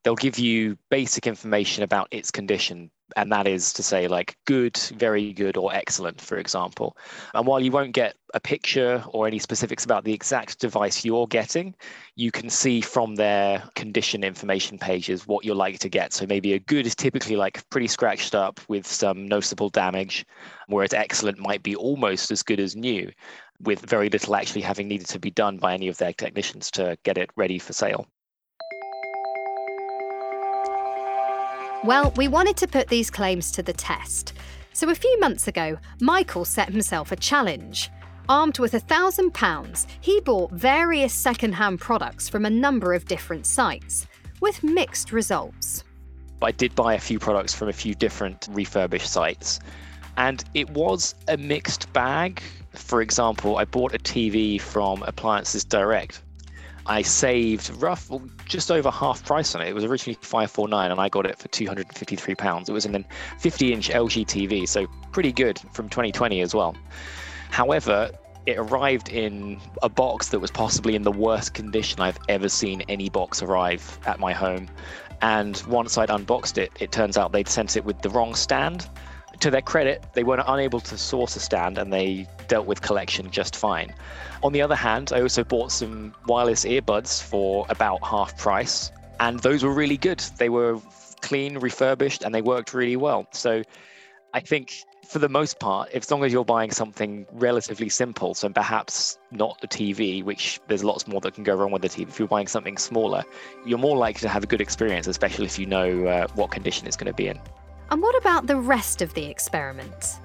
they'll 0.05 0.15
give 0.15 0.37
you 0.37 0.77
basic 0.91 1.25
information 1.25 1.83
about 1.83 2.07
its 2.11 2.29
condition 2.29 2.91
and 3.15 3.31
that 3.31 3.47
is 3.47 3.73
to 3.73 3.81
say 3.81 4.07
like 4.07 4.37
good 4.45 4.77
very 4.97 5.33
good 5.33 5.57
or 5.57 5.73
excellent 5.73 6.21
for 6.21 6.37
example. 6.37 6.95
And 7.33 7.47
while 7.47 7.59
you 7.59 7.71
won't 7.71 7.93
get 7.93 8.15
a 8.35 8.39
picture 8.39 9.03
or 9.07 9.25
any 9.25 9.39
specifics 9.39 9.83
about 9.83 10.03
the 10.03 10.13
exact 10.13 10.59
device 10.59 11.03
you're 11.03 11.25
getting 11.27 11.73
you 12.15 12.31
can 12.31 12.51
see 12.51 12.81
from 12.81 13.15
their 13.15 13.63
condition 13.73 14.23
information 14.23 14.77
pages 14.77 15.25
what 15.25 15.43
you're 15.43 15.55
likely 15.55 15.79
to 15.79 15.89
get. 15.89 16.13
So 16.13 16.27
maybe 16.27 16.53
a 16.53 16.59
good 16.59 16.85
is 16.85 16.95
typically 16.95 17.35
like 17.35 17.67
pretty 17.71 17.87
scratched 17.87 18.35
up 18.35 18.59
with 18.67 18.85
some 18.85 19.27
noticeable 19.27 19.69
damage 19.69 20.23
whereas 20.67 20.93
excellent 20.93 21.39
might 21.39 21.63
be 21.63 21.75
almost 21.75 22.29
as 22.29 22.43
good 22.43 22.59
as 22.59 22.75
new 22.75 23.11
with 23.59 23.81
very 23.81 24.09
little 24.09 24.35
actually 24.35 24.61
having 24.61 24.87
needed 24.87 25.07
to 25.07 25.19
be 25.19 25.31
done 25.31 25.57
by 25.57 25.73
any 25.73 25.87
of 25.87 25.97
their 25.97 26.13
technicians 26.13 26.69
to 26.69 26.95
get 27.03 27.17
it 27.17 27.31
ready 27.35 27.57
for 27.57 27.73
sale 27.73 28.05
Well, 31.85 32.11
we 32.17 32.27
wanted 32.27 32.57
to 32.57 32.67
put 32.67 32.87
these 32.87 33.09
claims 33.09 33.51
to 33.51 33.63
the 33.63 33.73
test. 33.73 34.33
So 34.73 34.89
a 34.89 34.95
few 34.95 35.19
months 35.19 35.47
ago, 35.47 35.77
Michael 36.01 36.43
set 36.43 36.69
himself 36.69 37.11
a 37.11 37.15
challenge 37.15 37.89
Armed 38.27 38.57
with 38.57 38.73
a 38.73 38.79
£1,000, 38.79 39.85
he 40.01 40.19
bought 40.21 40.51
various 40.51 41.13
second-hand 41.13 41.79
products 41.79 42.27
from 42.27 42.43
a 42.43 42.49
number 42.49 42.95
of 42.95 43.05
different 43.05 43.45
sites, 43.45 44.07
with 44.41 44.63
mixed 44.63 45.11
results. 45.11 45.83
I 46.41 46.51
did 46.51 46.73
buy 46.73 46.95
a 46.95 46.99
few 46.99 47.19
products 47.19 47.53
from 47.53 47.69
a 47.69 47.73
few 47.73 47.93
different 47.93 48.47
refurbished 48.49 49.11
sites, 49.11 49.59
and 50.17 50.43
it 50.55 50.67
was 50.71 51.13
a 51.27 51.37
mixed 51.37 51.91
bag. 51.93 52.41
For 52.73 53.03
example, 53.03 53.57
I 53.57 53.65
bought 53.65 53.93
a 53.93 53.99
TV 53.99 54.59
from 54.59 55.03
Appliances 55.03 55.63
Direct. 55.63 56.23
I 56.87 57.01
saved 57.01 57.71
rough 57.81 58.11
just 58.45 58.71
over 58.71 58.91
half 58.91 59.25
price 59.25 59.55
on 59.55 59.61
it. 59.61 59.69
It 59.69 59.73
was 59.73 59.83
originally 59.83 60.17
549 60.21 60.91
and 60.91 60.99
I 60.99 61.09
got 61.09 61.25
it 61.25 61.37
for 61.39 61.47
253 61.47 62.35
pounds. 62.35 62.69
It 62.69 62.73
was 62.73 62.85
an 62.85 63.05
50 63.39 63.73
inch 63.73 63.89
LG 63.89 64.25
TV, 64.25 64.67
so 64.67 64.85
pretty 65.11 65.31
good 65.31 65.59
from 65.73 65.89
2020 65.89 66.41
as 66.41 66.53
well. 66.53 66.75
However, 67.49 68.11
it 68.45 68.57
arrived 68.57 69.09
in 69.09 69.59
a 69.81 69.89
box 69.89 70.29
that 70.29 70.39
was 70.39 70.51
possibly 70.51 70.95
in 70.95 71.01
the 71.01 71.11
worst 71.11 71.55
condition 71.55 72.01
I've 72.01 72.19
ever 72.29 72.49
seen 72.49 72.81
any 72.81 73.09
box 73.09 73.41
arrive 73.41 73.99
at 74.05 74.19
my 74.19 74.33
home. 74.33 74.69
And 75.21 75.61
once 75.67 75.97
I'd 75.97 76.09
unboxed 76.09 76.59
it, 76.59 76.71
it 76.79 76.91
turns 76.91 77.17
out 77.17 77.31
they'd 77.31 77.47
sent 77.47 77.75
it 77.77 77.85
with 77.85 78.01
the 78.01 78.09
wrong 78.09 78.35
stand. 78.35 78.87
To 79.39 79.51
their 79.51 79.61
credit, 79.61 80.03
they 80.13 80.23
weren't 80.23 80.43
unable 80.47 80.79
to 80.81 80.97
source 80.97 81.35
a 81.35 81.39
stand 81.39 81.77
and 81.77 81.91
they 81.91 82.27
dealt 82.47 82.67
with 82.67 82.81
collection 82.81 83.29
just 83.31 83.55
fine. 83.55 83.93
On 84.43 84.53
the 84.53 84.61
other 84.61 84.75
hand, 84.75 85.11
I 85.13 85.21
also 85.21 85.43
bought 85.43 85.71
some 85.71 86.13
wireless 86.27 86.65
earbuds 86.65 87.21
for 87.21 87.65
about 87.69 88.03
half 88.03 88.37
price, 88.37 88.91
and 89.19 89.39
those 89.39 89.63
were 89.63 89.73
really 89.73 89.97
good. 89.97 90.19
They 90.37 90.49
were 90.49 90.79
clean, 91.21 91.57
refurbished, 91.57 92.23
and 92.23 92.33
they 92.33 92.41
worked 92.41 92.73
really 92.73 92.95
well. 92.95 93.27
So 93.31 93.63
I 94.33 94.39
think 94.39 94.83
for 95.07 95.19
the 95.19 95.29
most 95.29 95.59
part, 95.59 95.89
as 95.91 96.09
long 96.11 96.23
as 96.23 96.33
you're 96.33 96.45
buying 96.45 96.71
something 96.71 97.25
relatively 97.31 97.89
simple, 97.89 98.33
so 98.33 98.49
perhaps 98.49 99.17
not 99.31 99.59
the 99.61 99.67
TV, 99.67 100.23
which 100.23 100.59
there's 100.67 100.83
lots 100.83 101.07
more 101.07 101.21
that 101.21 101.33
can 101.33 101.43
go 101.43 101.55
wrong 101.55 101.71
with 101.71 101.81
the 101.81 101.89
TV, 101.89 102.07
if 102.07 102.19
you're 102.19 102.27
buying 102.27 102.47
something 102.47 102.77
smaller, 102.77 103.23
you're 103.65 103.79
more 103.79 103.97
likely 103.97 104.21
to 104.21 104.29
have 104.29 104.43
a 104.43 104.47
good 104.47 104.61
experience, 104.61 105.07
especially 105.07 105.45
if 105.45 105.57
you 105.57 105.65
know 105.65 106.05
uh, 106.05 106.27
what 106.35 106.51
condition 106.51 106.87
it's 106.87 106.97
going 106.97 107.11
to 107.11 107.13
be 107.13 107.27
in. 107.27 107.39
And 107.91 108.01
what 108.01 108.17
about 108.17 108.47
the 108.47 108.57
rest 108.57 109.01
of 109.01 109.13
the 109.13 109.25
experiment? 109.25 110.17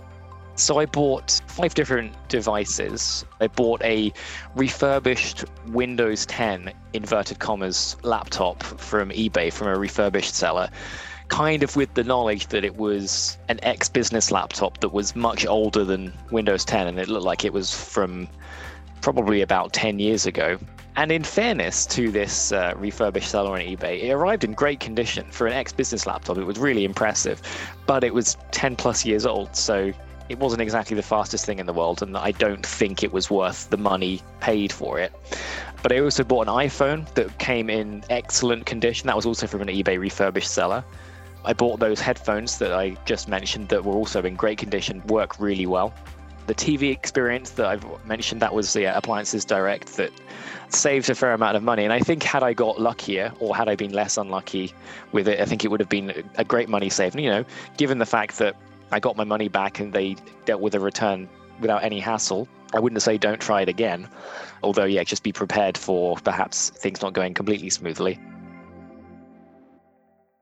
So 0.56 0.78
I 0.78 0.86
bought 0.86 1.40
five 1.46 1.74
different 1.74 2.14
devices. 2.28 3.24
I 3.40 3.46
bought 3.46 3.82
a 3.82 4.12
refurbished 4.54 5.44
Windows 5.68 6.26
10 6.26 6.72
inverted 6.92 7.38
commas 7.38 7.96
laptop 8.02 8.62
from 8.62 9.10
eBay 9.10 9.52
from 9.52 9.68
a 9.68 9.78
refurbished 9.78 10.34
seller 10.34 10.68
kind 11.30 11.62
of 11.62 11.76
with 11.76 11.94
the 11.94 12.04
knowledge 12.04 12.48
that 12.48 12.64
it 12.64 12.76
was 12.76 13.38
an 13.48 13.58
ex 13.62 13.88
business 13.88 14.30
laptop 14.30 14.80
that 14.80 14.88
was 14.90 15.16
much 15.16 15.46
older 15.46 15.84
than 15.84 16.12
Windows 16.30 16.64
10 16.64 16.88
and 16.88 16.98
it 16.98 17.08
looked 17.08 17.24
like 17.24 17.44
it 17.44 17.52
was 17.52 17.72
from 17.72 18.28
probably 19.00 19.40
about 19.40 19.72
10 19.72 19.98
years 19.98 20.26
ago. 20.26 20.58
And 21.00 21.10
in 21.10 21.24
fairness 21.24 21.86
to 21.86 22.10
this 22.10 22.52
uh, 22.52 22.74
refurbished 22.76 23.30
seller 23.30 23.52
on 23.52 23.60
eBay, 23.60 24.02
it 24.02 24.10
arrived 24.10 24.44
in 24.44 24.52
great 24.52 24.80
condition 24.80 25.24
for 25.30 25.46
an 25.46 25.54
ex 25.54 25.72
business 25.72 26.06
laptop. 26.06 26.36
It 26.36 26.44
was 26.44 26.58
really 26.58 26.84
impressive, 26.84 27.40
but 27.86 28.04
it 28.04 28.12
was 28.12 28.36
10 28.50 28.76
plus 28.76 29.06
years 29.06 29.24
old. 29.24 29.56
So 29.56 29.94
it 30.28 30.38
wasn't 30.38 30.60
exactly 30.60 30.94
the 30.94 31.02
fastest 31.02 31.46
thing 31.46 31.58
in 31.58 31.64
the 31.64 31.72
world, 31.72 32.02
and 32.02 32.18
I 32.18 32.32
don't 32.32 32.66
think 32.66 33.02
it 33.02 33.14
was 33.14 33.30
worth 33.30 33.70
the 33.70 33.78
money 33.78 34.20
paid 34.40 34.74
for 34.74 34.98
it. 34.98 35.10
But 35.82 35.92
I 35.92 36.00
also 36.00 36.22
bought 36.22 36.48
an 36.48 36.52
iPhone 36.52 37.08
that 37.14 37.38
came 37.38 37.70
in 37.70 38.04
excellent 38.10 38.66
condition. 38.66 39.06
That 39.06 39.16
was 39.16 39.24
also 39.24 39.46
from 39.46 39.62
an 39.62 39.68
eBay 39.68 39.98
refurbished 39.98 40.50
seller. 40.50 40.84
I 41.46 41.54
bought 41.54 41.80
those 41.80 42.02
headphones 42.02 42.58
that 42.58 42.74
I 42.74 42.90
just 43.06 43.26
mentioned 43.26 43.70
that 43.70 43.82
were 43.86 43.94
also 43.94 44.20
in 44.22 44.36
great 44.36 44.58
condition, 44.58 45.02
work 45.06 45.40
really 45.40 45.64
well. 45.64 45.94
The 46.50 46.56
TV 46.56 46.90
experience 46.90 47.50
that 47.50 47.66
I've 47.66 47.86
mentioned, 48.04 48.42
that 48.42 48.52
was 48.52 48.72
the 48.72 48.88
uh, 48.88 48.98
Appliances 48.98 49.44
Direct 49.44 49.96
that 49.98 50.10
saved 50.68 51.08
a 51.08 51.14
fair 51.14 51.32
amount 51.32 51.56
of 51.56 51.62
money. 51.62 51.84
And 51.84 51.92
I 51.92 52.00
think 52.00 52.24
had 52.24 52.42
I 52.42 52.54
got 52.54 52.80
luckier 52.80 53.32
or 53.38 53.54
had 53.54 53.68
I 53.68 53.76
been 53.76 53.92
less 53.92 54.16
unlucky 54.16 54.74
with 55.12 55.28
it, 55.28 55.38
I 55.38 55.44
think 55.44 55.64
it 55.64 55.68
would 55.68 55.78
have 55.78 55.88
been 55.88 56.28
a 56.38 56.44
great 56.44 56.68
money 56.68 56.90
save. 56.90 57.14
And, 57.14 57.22
you 57.22 57.30
know, 57.30 57.44
given 57.76 57.98
the 57.98 58.04
fact 58.04 58.38
that 58.38 58.56
I 58.90 58.98
got 58.98 59.16
my 59.16 59.22
money 59.22 59.46
back 59.46 59.78
and 59.78 59.92
they 59.92 60.16
dealt 60.44 60.60
with 60.60 60.74
a 60.74 60.80
return 60.80 61.28
without 61.60 61.84
any 61.84 62.00
hassle, 62.00 62.48
I 62.74 62.80
wouldn't 62.80 63.00
say 63.00 63.16
don't 63.16 63.40
try 63.40 63.62
it 63.62 63.68
again. 63.68 64.08
Although, 64.64 64.86
yeah, 64.86 65.04
just 65.04 65.22
be 65.22 65.32
prepared 65.32 65.78
for 65.78 66.16
perhaps 66.16 66.70
things 66.70 67.00
not 67.00 67.12
going 67.12 67.32
completely 67.32 67.70
smoothly. 67.70 68.18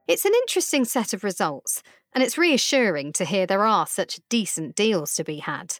It's 0.08 0.24
an 0.24 0.32
interesting 0.32 0.86
set 0.86 1.12
of 1.12 1.22
results, 1.22 1.82
and 2.14 2.22
it's 2.22 2.38
reassuring 2.38 3.12
to 3.14 3.24
hear 3.24 3.46
there 3.46 3.66
are 3.66 3.86
such 3.86 4.20
decent 4.28 4.74
deals 4.74 5.14
to 5.14 5.24
be 5.24 5.38
had. 5.38 5.76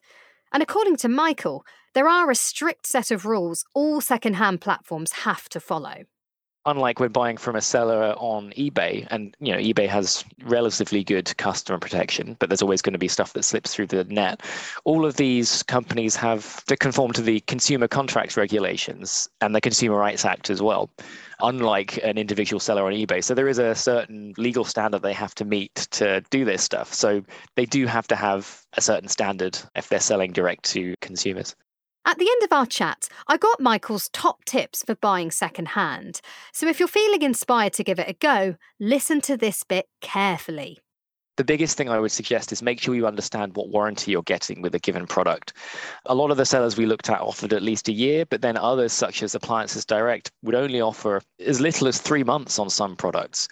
And 0.53 0.63
according 0.63 0.97
to 0.99 1.09
Michael, 1.09 1.65
there 1.95 2.09
are 2.09 2.31
a 2.31 2.35
strict 2.35 2.87
set 2.87 3.11
of 3.11 3.27
rules 3.27 3.65
all 3.75 4.01
second-hand 4.01 4.61
platforms 4.61 5.13
have 5.13 5.49
to 5.51 5.61
follow 5.61 6.05
unlike 6.67 7.01
when 7.01 7.11
buying 7.11 7.37
from 7.37 7.57
a 7.57 7.61
seller 7.61 8.15
on 8.19 8.51
eBay, 8.53 9.07
and 9.11 9.37
you 9.41 9.53
know 9.53 9.59
eBay 9.59 9.89
has 9.89 10.25
relatively 10.45 11.05
good 11.05 11.37
customer 11.37 11.79
protection, 11.79 12.37
but 12.39 12.49
there's 12.49 12.63
always 12.63 12.83
going 12.83 12.93
to 12.93 12.99
be 12.99 13.09
stuff 13.09 13.33
that 13.33 13.45
slips 13.45 13.75
through 13.75 13.87
the 13.87 14.05
net. 14.05 14.43
All 14.85 15.07
of 15.07 15.17
these 15.17 15.63
companies 15.63 16.17
have 16.17 16.65
to 16.67 16.77
conform 16.77 17.13
to 17.13 17.23
the 17.23 17.41
consumer 17.41 17.89
contracts 17.89 18.37
regulations 18.37 19.29
and 19.41 19.55
the 19.55 19.61
Consumer 19.61 19.97
Rights 19.97 20.25
Act 20.25 20.51
as 20.51 20.61
well, 20.63 20.91
unlike 21.41 21.99
an 22.03 22.19
individual 22.19 22.61
seller 22.61 22.85
on 22.85 22.93
eBay. 22.93 23.23
So 23.23 23.35
there 23.35 23.49
is 23.49 23.59
a 23.59 23.75
certain 23.75 24.35
legal 24.37 24.65
standard 24.65 25.03
they 25.03 25.13
have 25.13 25.35
to 25.37 25.45
meet 25.45 25.75
to 25.93 26.23
do 26.31 26.45
this 26.45 26.63
stuff. 26.63 26.93
So 26.93 27.23
they 27.57 27.67
do 27.67 27.87
have 27.87 28.07
to 28.09 28.17
have 28.17 28.63
a 28.75 28.81
certain 28.81 29.09
standard 29.09 29.59
if 29.75 29.89
they're 29.89 30.01
selling 30.01 30.33
direct 30.33 30.65
to 30.71 30.95
consumers. 31.01 31.55
At 32.05 32.19
the 32.19 32.29
end 32.31 32.43
of 32.43 32.53
our 32.53 32.67
chat, 32.67 33.09
I 33.27 33.37
got 33.37 33.61
Michael's 33.61 34.09
top 34.11 34.45
tips 34.45 34.83
for 34.83 34.95
buying 34.95 35.31
secondhand. 35.31 36.21
So 36.53 36.67
if 36.67 36.79
you're 36.79 36.89
feeling 36.89 37.23
inspired 37.23 37.75
to 37.75 37.85
give 37.85 37.99
it 37.99 38.09
a 38.09 38.15
go, 38.15 38.57
listen 38.81 39.21
to 39.23 39.37
this 39.37 39.63
bit 39.63 39.89
carefully. 40.01 40.79
The 41.39 41.45
biggest 41.45 41.77
thing 41.77 41.89
I 41.89 42.01
would 42.01 42.11
suggest 42.11 42.51
is 42.51 42.63
make 42.63 42.81
sure 42.81 42.97
you 42.97 43.07
understand 43.07 43.55
what 43.55 43.69
warranty 43.69 44.11
you're 44.11 44.23
getting 44.25 44.61
with 44.61 44.75
a 44.75 44.81
given 44.81 45.07
product. 45.07 45.53
A 46.07 46.15
lot 46.15 46.33
of 46.33 46.37
the 46.37 46.45
sellers 46.45 46.77
we 46.77 46.85
looked 46.85 47.09
at 47.11 47.21
offered 47.21 47.53
at 47.53 47.63
least 47.63 47.89
a 47.89 47.93
year, 47.93 48.27
but 48.27 48.43
then 48.43 48.57
others, 48.57 48.93
such 48.93 49.23
as 49.23 49.37
Appliances 49.37 49.85
Direct, 49.85 50.33
would 50.43 50.57
only 50.57 50.81
offer 50.81 51.23
as 51.39 51.61
little 51.61 51.87
as 51.87 52.01
three 52.01 52.25
months 52.25 52.59
on 52.59 52.69
some 52.69 52.97
products, 52.97 53.47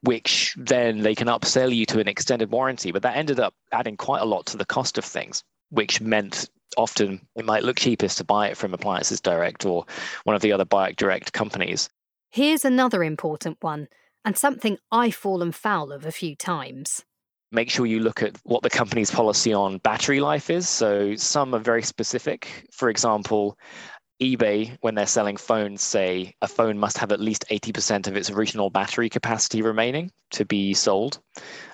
which 0.00 0.56
then 0.58 1.02
they 1.02 1.14
can 1.14 1.28
upsell 1.28 1.72
you 1.72 1.86
to 1.86 2.00
an 2.00 2.08
extended 2.08 2.50
warranty. 2.50 2.90
But 2.90 3.02
that 3.02 3.16
ended 3.16 3.38
up 3.38 3.54
adding 3.70 3.96
quite 3.96 4.22
a 4.22 4.26
lot 4.26 4.46
to 4.46 4.56
the 4.56 4.66
cost 4.66 4.98
of 4.98 5.04
things, 5.04 5.44
which 5.70 6.00
meant 6.00 6.50
often 6.78 7.20
it 7.36 7.44
might 7.44 7.64
look 7.64 7.76
cheapest 7.76 8.16
to 8.18 8.24
buy 8.24 8.48
it 8.48 8.56
from 8.56 8.72
Appliances 8.72 9.20
Direct 9.20 9.66
or 9.66 9.84
one 10.24 10.36
of 10.36 10.40
the 10.40 10.52
other 10.52 10.64
Buy 10.64 10.92
Direct 10.92 11.34
companies. 11.34 11.90
Here's 12.30 12.64
another 12.64 13.02
important 13.02 13.58
one, 13.60 13.88
and 14.24 14.38
something 14.38 14.78
I've 14.90 15.14
fallen 15.14 15.52
foul 15.52 15.92
of 15.92 16.06
a 16.06 16.12
few 16.12 16.36
times. 16.36 17.04
Make 17.50 17.70
sure 17.70 17.86
you 17.86 18.00
look 18.00 18.22
at 18.22 18.36
what 18.44 18.62
the 18.62 18.70
company's 18.70 19.10
policy 19.10 19.52
on 19.54 19.78
battery 19.78 20.20
life 20.20 20.50
is. 20.50 20.68
So, 20.68 21.16
some 21.16 21.54
are 21.54 21.58
very 21.58 21.82
specific. 21.82 22.66
For 22.70 22.90
example, 22.90 23.58
eBay, 24.20 24.76
when 24.80 24.94
they're 24.94 25.06
selling 25.06 25.36
phones, 25.36 25.80
say 25.82 26.34
a 26.42 26.48
phone 26.48 26.76
must 26.78 26.98
have 26.98 27.12
at 27.12 27.20
least 27.20 27.44
80% 27.50 28.08
of 28.08 28.16
its 28.16 28.30
original 28.30 28.68
battery 28.68 29.08
capacity 29.08 29.62
remaining 29.62 30.10
to 30.30 30.44
be 30.44 30.74
sold. 30.74 31.20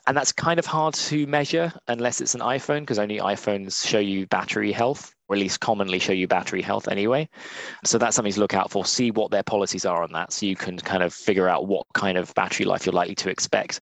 And 0.07 0.15
that's 0.17 0.33
kind 0.33 0.59
of 0.59 0.67
hard 0.67 0.93
to 0.95 1.27
measure 1.27 1.73
unless 1.89 2.21
it's 2.21 2.35
an 2.35 2.43
iPhone, 2.43 2.81
because 2.81 2.99
only 2.99 3.19
iPhones 3.19 3.87
show 3.87 3.99
you 3.99 4.27
battery 4.27 4.73
health, 4.73 5.15
or 5.29 5.37
at 5.37 5.41
least 5.41 5.61
commonly 5.61 5.99
show 5.99 6.13
you 6.13 6.29
battery 6.29 6.61
health 6.61 6.87
anyway. 6.87 7.29
So 7.85 7.97
that's 7.97 8.15
something 8.15 8.35
to 8.35 8.41
look 8.41 8.55
out 8.55 8.71
for. 8.71 8.85
See 8.85 9.11
what 9.11 9.31
their 9.31 9.43
policies 9.43 9.87
are 9.87 10.03
on 10.03 10.13
that 10.13 10.33
so 10.33 10.45
you 10.45 10.57
can 10.57 10.79
kind 10.79 11.03
of 11.03 11.15
figure 11.15 11.49
out 11.49 11.67
what 11.67 11.87
kind 11.95 12.19
of 12.19 12.35
battery 12.35 12.67
life 12.67 12.85
you're 12.85 12.93
likely 12.93 13.15
to 13.17 13.31
expect. 13.31 13.81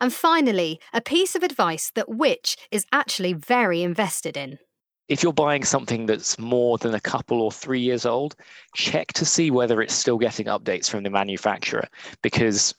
And 0.00 0.12
finally, 0.12 0.80
a 0.92 1.00
piece 1.00 1.34
of 1.34 1.42
advice 1.42 1.90
that 1.94 2.08
Which 2.08 2.56
is 2.70 2.86
actually 2.92 3.32
very 3.32 3.82
invested 3.82 4.36
in 4.36 4.58
if 5.08 5.22
you're 5.22 5.32
buying 5.32 5.64
something 5.64 6.06
that's 6.06 6.38
more 6.38 6.78
than 6.78 6.94
a 6.94 7.00
couple 7.00 7.42
or 7.42 7.52
three 7.52 7.80
years 7.80 8.06
old, 8.06 8.34
check 8.74 9.12
to 9.14 9.24
see 9.24 9.50
whether 9.50 9.82
it's 9.82 9.94
still 9.94 10.18
getting 10.18 10.46
updates 10.46 10.88
from 10.88 11.02
the 11.02 11.10
manufacturer. 11.10 11.86
Because 12.22 12.74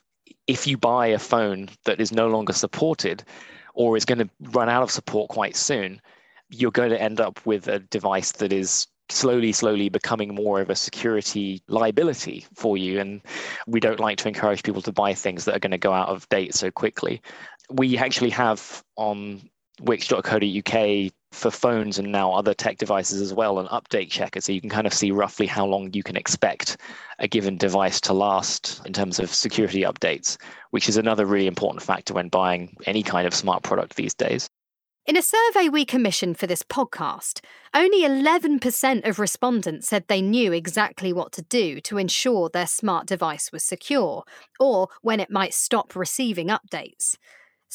if 0.48 0.66
you 0.66 0.78
buy 0.78 1.08
a 1.08 1.20
phone 1.20 1.70
that 1.86 2.00
is 2.00 2.12
no 2.12 2.28
longer 2.28 2.54
supported 2.54 3.24
or 3.74 3.98
is 3.98 4.06
going 4.06 4.20
to 4.20 4.30
run 4.52 4.70
out 4.70 4.84
of 4.84 4.92
support 4.92 5.30
quite 5.30 5.56
soon, 5.56 6.02
you're 6.50 6.72
going 6.72 6.90
to 6.90 7.02
end 7.02 7.20
up 7.20 7.46
with 7.46 7.68
a 7.68 7.80
device 7.80 8.32
that 8.34 8.54
is 8.54 8.88
slowly, 9.10 9.52
slowly 9.52 9.90
becoming 9.90 10.34
more 10.34 10.62
of 10.62 10.70
a 10.70 10.76
security 10.76 11.62
liability 11.68 12.46
for 12.56 12.76
you. 12.78 13.00
And 13.00 13.22
we 13.68 13.80
don't 13.80 14.00
like 14.00 14.18
to 14.20 14.28
encourage 14.28 14.64
people 14.64 14.82
to 14.84 14.92
buy 14.92 15.14
things 15.14 15.46
that 15.46 15.56
are 15.56 15.60
going 15.60 15.72
to 15.72 15.78
go 15.78 15.94
out 15.94 16.10
of 16.10 16.28
date 16.30 16.56
so 16.56 16.72
quickly. 16.72 17.22
We 17.70 17.98
actually 17.98 18.32
have 18.32 18.84
on 18.96 19.50
which.co.uk 19.82 21.12
for 21.36 21.52
phones 21.52 22.00
and 22.00 22.12
now 22.12 22.32
other 22.32 22.54
tech 22.54 22.78
devices 22.78 23.22
as 23.22 23.34
well 23.34 23.60
an 23.60 23.68
update 23.68 24.10
checker 24.10 24.42
so 24.42 24.52
you 24.52 24.62
can 24.62 24.70
kind 24.70 24.88
of 24.88 24.94
see 24.94 25.12
roughly 25.12 25.46
how 25.46 25.66
long 25.66 25.92
you 25.94 26.04
can 26.04 26.16
expect 26.16 26.78
a 27.20 27.28
given 27.28 27.58
device 27.58 28.00
to 28.02 28.14
last 28.14 28.82
in 28.86 28.94
terms 28.94 29.20
of 29.20 29.30
security 29.30 29.82
updates 29.82 30.38
which 30.72 30.90
is 30.90 30.98
another 30.98 31.26
really 31.26 31.48
important 31.48 31.84
factor 31.84 32.14
when 32.14 32.30
buying 32.30 32.76
any 32.86 33.04
kind 33.04 33.28
of 33.28 33.34
smart 33.34 33.64
product 33.64 33.96
these 33.96 34.14
days 34.14 34.50
In 35.08 35.18
a 35.18 35.22
survey 35.22 35.70
we 35.70 35.86
commissioned 35.86 36.40
for 36.40 36.48
this 36.48 36.64
podcast, 36.64 37.42
only 37.76 38.02
11% 38.02 39.08
of 39.08 39.20
respondents 39.20 39.88
said 39.88 40.08
they 40.08 40.22
knew 40.22 40.52
exactly 40.52 41.14
what 41.14 41.32
to 41.34 41.44
do 41.44 41.80
to 41.82 42.00
ensure 42.00 42.50
their 42.50 42.66
smart 42.66 43.06
device 43.06 43.52
was 43.52 43.64
secure 43.64 44.24
or 44.60 44.88
when 45.04 45.20
it 45.20 45.30
might 45.30 45.54
stop 45.54 45.96
receiving 45.96 46.48
updates. 46.48 47.18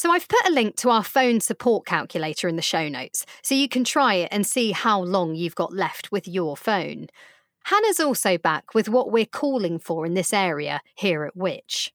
So 0.01 0.11
I've 0.11 0.29
put 0.29 0.49
a 0.49 0.51
link 0.51 0.77
to 0.77 0.89
our 0.89 1.05
phone 1.05 1.41
support 1.41 1.85
calculator 1.85 2.49
in 2.49 2.57
the 2.57 2.63
show 2.63 2.89
notes 2.89 3.27
so 3.43 3.55
you 3.55 3.69
can 3.69 3.85
try 3.85 4.15
it 4.15 4.31
and 4.33 4.47
see 4.47 4.73
how 4.73 5.03
long 5.03 5.35
you've 5.35 5.55
got 5.55 5.75
left 5.75 6.11
with 6.11 6.27
your 6.27 6.57
phone. 6.57 7.09
Hannah's 7.65 8.01
also 8.01 8.39
back 8.39 8.73
with 8.73 8.89
what 8.89 9.13
we're 9.13 9.27
calling 9.27 9.79
for 9.79 10.07
in 10.07 10.15
this 10.15 10.33
area 10.33 10.81
here 10.95 11.25
at 11.25 11.37
Which. 11.37 11.93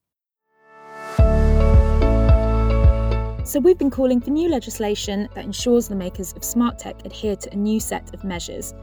So, 3.44 3.60
we've 3.60 3.80
been 3.80 3.90
calling 3.90 4.22
for 4.22 4.30
new 4.30 4.50
legislation 4.50 5.28
that 5.34 5.44
ensures 5.44 5.88
the 5.88 5.96
makers 5.96 6.32
of 6.34 6.44
smart 6.44 6.78
tech 6.78 7.04
adhere 7.08 7.36
to 7.36 7.54
a 7.54 7.56
new 7.56 7.80
set 7.80 8.14
of 8.14 8.24
measures. 8.24 8.76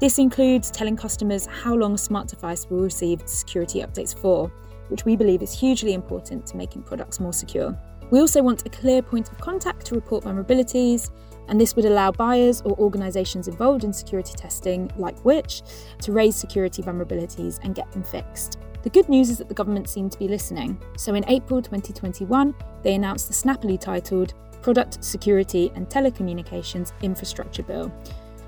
This 0.00 0.18
includes 0.18 0.70
telling 0.70 0.96
customers 0.96 1.44
how 1.44 1.74
long 1.74 1.96
a 1.96 1.98
smart 1.98 2.28
device 2.28 2.66
will 2.70 2.80
receive 2.80 3.28
security 3.28 3.80
updates 3.80 4.18
for, 4.18 4.50
which 4.88 5.04
we 5.04 5.16
believe 5.16 5.42
is 5.42 5.52
hugely 5.52 5.92
important 5.92 6.46
to 6.46 6.56
making 6.56 6.84
products 6.84 7.20
more 7.20 7.34
secure. 7.34 7.78
We 8.10 8.20
also 8.20 8.42
want 8.42 8.66
a 8.66 8.70
clear 8.70 9.02
point 9.02 9.30
of 9.30 9.38
contact 9.38 9.86
to 9.86 9.94
report 9.94 10.24
vulnerabilities, 10.24 11.10
and 11.48 11.60
this 11.60 11.76
would 11.76 11.84
allow 11.84 12.10
buyers 12.10 12.62
or 12.62 12.78
organisations 12.78 13.48
involved 13.48 13.84
in 13.84 13.92
security 13.92 14.34
testing, 14.34 14.90
like 14.96 15.18
Which, 15.24 15.62
to 16.02 16.12
raise 16.12 16.36
security 16.36 16.82
vulnerabilities 16.82 17.58
and 17.62 17.74
get 17.74 17.90
them 17.92 18.02
fixed. 18.02 18.58
The 18.82 18.90
good 18.90 19.08
news 19.08 19.30
is 19.30 19.38
that 19.38 19.48
the 19.48 19.54
government 19.54 19.88
seemed 19.88 20.12
to 20.12 20.18
be 20.18 20.28
listening. 20.28 20.78
So 20.96 21.14
in 21.14 21.24
April 21.28 21.62
2021, 21.62 22.54
they 22.82 22.94
announced 22.94 23.28
the 23.28 23.34
snappily 23.34 23.78
titled 23.78 24.34
Product 24.60 25.02
Security 25.02 25.72
and 25.74 25.88
Telecommunications 25.88 26.92
Infrastructure 27.02 27.62
Bill. 27.62 27.92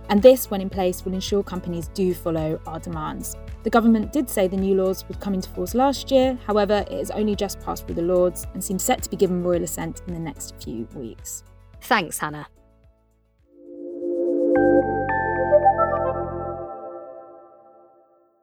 And 0.08 0.22
this, 0.22 0.50
when 0.50 0.60
in 0.60 0.70
place, 0.70 1.04
will 1.04 1.14
ensure 1.14 1.42
companies 1.42 1.88
do 1.88 2.14
follow 2.14 2.60
our 2.66 2.78
demands. 2.78 3.36
The 3.66 3.70
government 3.70 4.12
did 4.12 4.30
say 4.30 4.46
the 4.46 4.56
new 4.56 4.76
laws 4.76 5.04
would 5.08 5.18
come 5.18 5.34
into 5.34 5.50
force 5.50 5.74
last 5.74 6.12
year, 6.12 6.38
however, 6.46 6.84
it 6.88 6.98
has 6.98 7.10
only 7.10 7.34
just 7.34 7.60
passed 7.62 7.84
through 7.84 7.96
the 7.96 8.02
Lords 8.02 8.46
and 8.54 8.62
seems 8.62 8.84
set 8.84 9.02
to 9.02 9.10
be 9.10 9.16
given 9.16 9.42
royal 9.42 9.64
assent 9.64 10.02
in 10.06 10.14
the 10.14 10.20
next 10.20 10.54
few 10.62 10.86
weeks. 10.94 11.42
Thanks, 11.80 12.16
Hannah. 12.16 12.46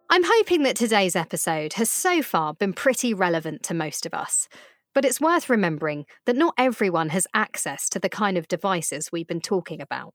I'm 0.09 0.25
hoping 0.25 0.63
that 0.63 0.75
today's 0.75 1.15
episode 1.15 1.71
has 1.75 1.89
so 1.89 2.21
far 2.21 2.53
been 2.53 2.73
pretty 2.73 3.13
relevant 3.13 3.63
to 3.63 3.73
most 3.73 4.05
of 4.05 4.13
us. 4.13 4.49
But 4.93 5.05
it's 5.05 5.21
worth 5.21 5.49
remembering 5.49 6.05
that 6.25 6.35
not 6.35 6.53
everyone 6.57 7.07
has 7.09 7.27
access 7.33 7.87
to 7.91 7.99
the 7.99 8.09
kind 8.09 8.37
of 8.37 8.49
devices 8.49 9.09
we've 9.09 9.25
been 9.25 9.39
talking 9.39 9.79
about. 9.79 10.13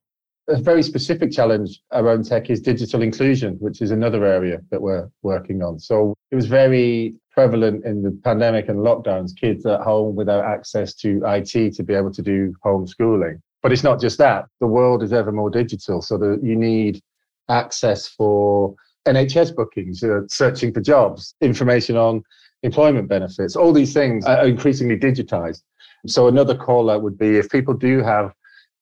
A 0.48 0.56
very 0.56 0.82
specific 0.82 1.30
challenge 1.30 1.82
around 1.92 2.24
tech 2.24 2.48
is 2.48 2.60
digital 2.60 3.02
inclusion, 3.02 3.56
which 3.60 3.82
is 3.82 3.90
another 3.90 4.24
area 4.24 4.60
that 4.70 4.80
we're 4.80 5.08
working 5.22 5.62
on. 5.62 5.78
So 5.78 6.14
it 6.30 6.36
was 6.36 6.46
very 6.46 7.14
prevalent 7.30 7.84
in 7.84 8.02
the 8.02 8.10
pandemic 8.24 8.68
and 8.68 8.78
lockdowns, 8.78 9.36
kids 9.38 9.66
at 9.66 9.82
home 9.82 10.16
without 10.16 10.44
access 10.44 10.94
to 10.94 11.20
IT 11.26 11.74
to 11.74 11.82
be 11.82 11.94
able 11.94 12.12
to 12.12 12.22
do 12.22 12.54
homeschooling. 12.64 13.40
But 13.62 13.72
it's 13.72 13.84
not 13.84 14.00
just 14.00 14.16
that. 14.18 14.46
The 14.60 14.66
world 14.66 15.02
is 15.02 15.12
ever 15.12 15.32
more 15.32 15.50
digital. 15.50 16.00
So 16.00 16.16
that 16.18 16.40
you 16.42 16.56
need 16.56 17.02
access 17.48 18.08
for 18.08 18.74
NHS 19.06 19.54
bookings, 19.54 20.02
uh, 20.02 20.20
searching 20.28 20.72
for 20.72 20.80
jobs, 20.80 21.34
information 21.40 21.96
on 21.96 22.22
employment 22.62 23.08
benefits, 23.08 23.56
all 23.56 23.72
these 23.72 23.92
things 23.92 24.24
are 24.24 24.46
increasingly 24.46 24.96
digitized. 24.96 25.62
So 26.06 26.28
another 26.28 26.56
call 26.56 26.90
out 26.90 27.02
would 27.02 27.18
be 27.18 27.36
if 27.36 27.48
people 27.50 27.74
do 27.74 28.02
have 28.02 28.32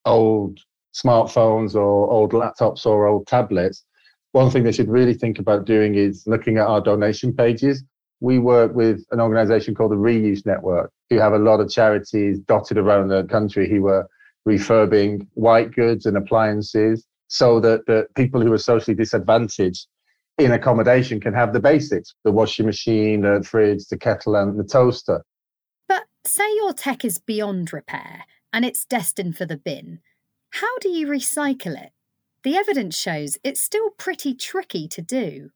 old 0.05 0.61
smartphones 1.05 1.75
or 1.75 2.11
old 2.11 2.33
laptops 2.33 2.87
or 2.87 3.07
old 3.07 3.27
tablets, 3.27 3.85
one 4.33 4.51
thing 4.51 4.65
they 4.65 4.73
should 4.73 4.89
really 4.89 5.15
think 5.15 5.39
about 5.39 5.67
doing 5.67 5.95
is 5.95 6.25
looking 6.27 6.59
at 6.59 6.67
our 6.67 6.81
donation 6.81 7.35
pages. 7.35 7.83
We 8.21 8.39
work 8.39 8.75
with 8.75 9.05
an 9.11 9.21
organization 9.21 9.75
called 9.75 9.93
the 9.93 9.97
Reuse 9.97 10.47
Network, 10.47 10.91
who 11.11 11.19
have 11.19 11.33
a 11.33 11.39
lot 11.39 11.61
of 11.61 11.71
charities 11.71 12.39
dotted 12.41 12.79
around 12.79 13.09
the 13.09 13.25
country 13.25 13.69
who 13.69 13.87
are 13.89 14.09
refurbing 14.49 15.27
white 15.35 15.73
goods 15.73 16.07
and 16.07 16.17
appliances 16.17 17.07
so 17.29 17.61
that, 17.61 17.85
the 17.87 18.07
people 18.15 18.41
who 18.41 18.53
are 18.53 18.59
socially 18.59 18.95
disadvantaged 18.95 19.87
in 20.39 20.53
accommodation 20.53 21.21
can 21.21 21.35
have 21.35 21.53
the 21.53 21.61
basics 21.61 22.15
the 22.25 22.31
washing 22.31 22.67
machine, 22.67 23.23
the 23.23 23.43
fridge, 23.43 23.87
the 23.89 23.99
kettle, 23.99 24.37
and 24.37 24.59
the 24.59 24.65
toaster. 24.65 25.25
But 25.89 26.05
say 26.25 26.55
your 26.57 26.73
tech 26.73 27.05
is 27.05 27.19
beyond 27.19 27.73
repair 27.73 28.25
and 28.53 28.65
it's 28.65 28.85
destined 28.85 29.37
for 29.37 29.47
the 29.47 29.57
bin. 29.57 30.01
How 30.61 30.79
do 30.79 30.89
you 30.89 31.07
recycle 31.07 31.79
it? 31.79 31.91
The 32.43 32.57
evidence 32.57 32.99
shows 32.99 33.37
it's 33.45 33.61
still 33.61 33.91
pretty 33.99 34.33
tricky 34.33 34.89
to 34.89 35.03
do. 35.03 35.51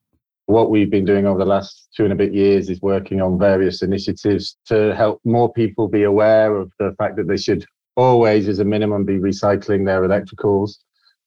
What 0.45 0.69
we've 0.69 0.91
been 0.91 1.05
doing 1.05 1.25
over 1.25 1.39
the 1.39 1.45
last 1.45 1.87
two 1.97 2.03
and 2.03 2.13
a 2.13 2.15
bit 2.15 2.35
years 2.35 2.69
is 2.69 2.83
working 2.83 3.19
on 3.19 3.39
various 3.39 3.81
initiatives 3.81 4.57
to 4.67 4.93
help 4.93 5.19
more 5.25 5.51
people 5.51 5.87
be 5.87 6.03
aware 6.03 6.55
of 6.55 6.71
the 6.77 6.93
fact 6.99 7.15
that 7.15 7.27
they 7.27 7.37
should 7.37 7.65
always, 7.95 8.47
as 8.47 8.59
a 8.59 8.63
minimum, 8.63 9.03
be 9.03 9.17
recycling 9.17 9.87
their 9.87 10.03
electricals 10.03 10.75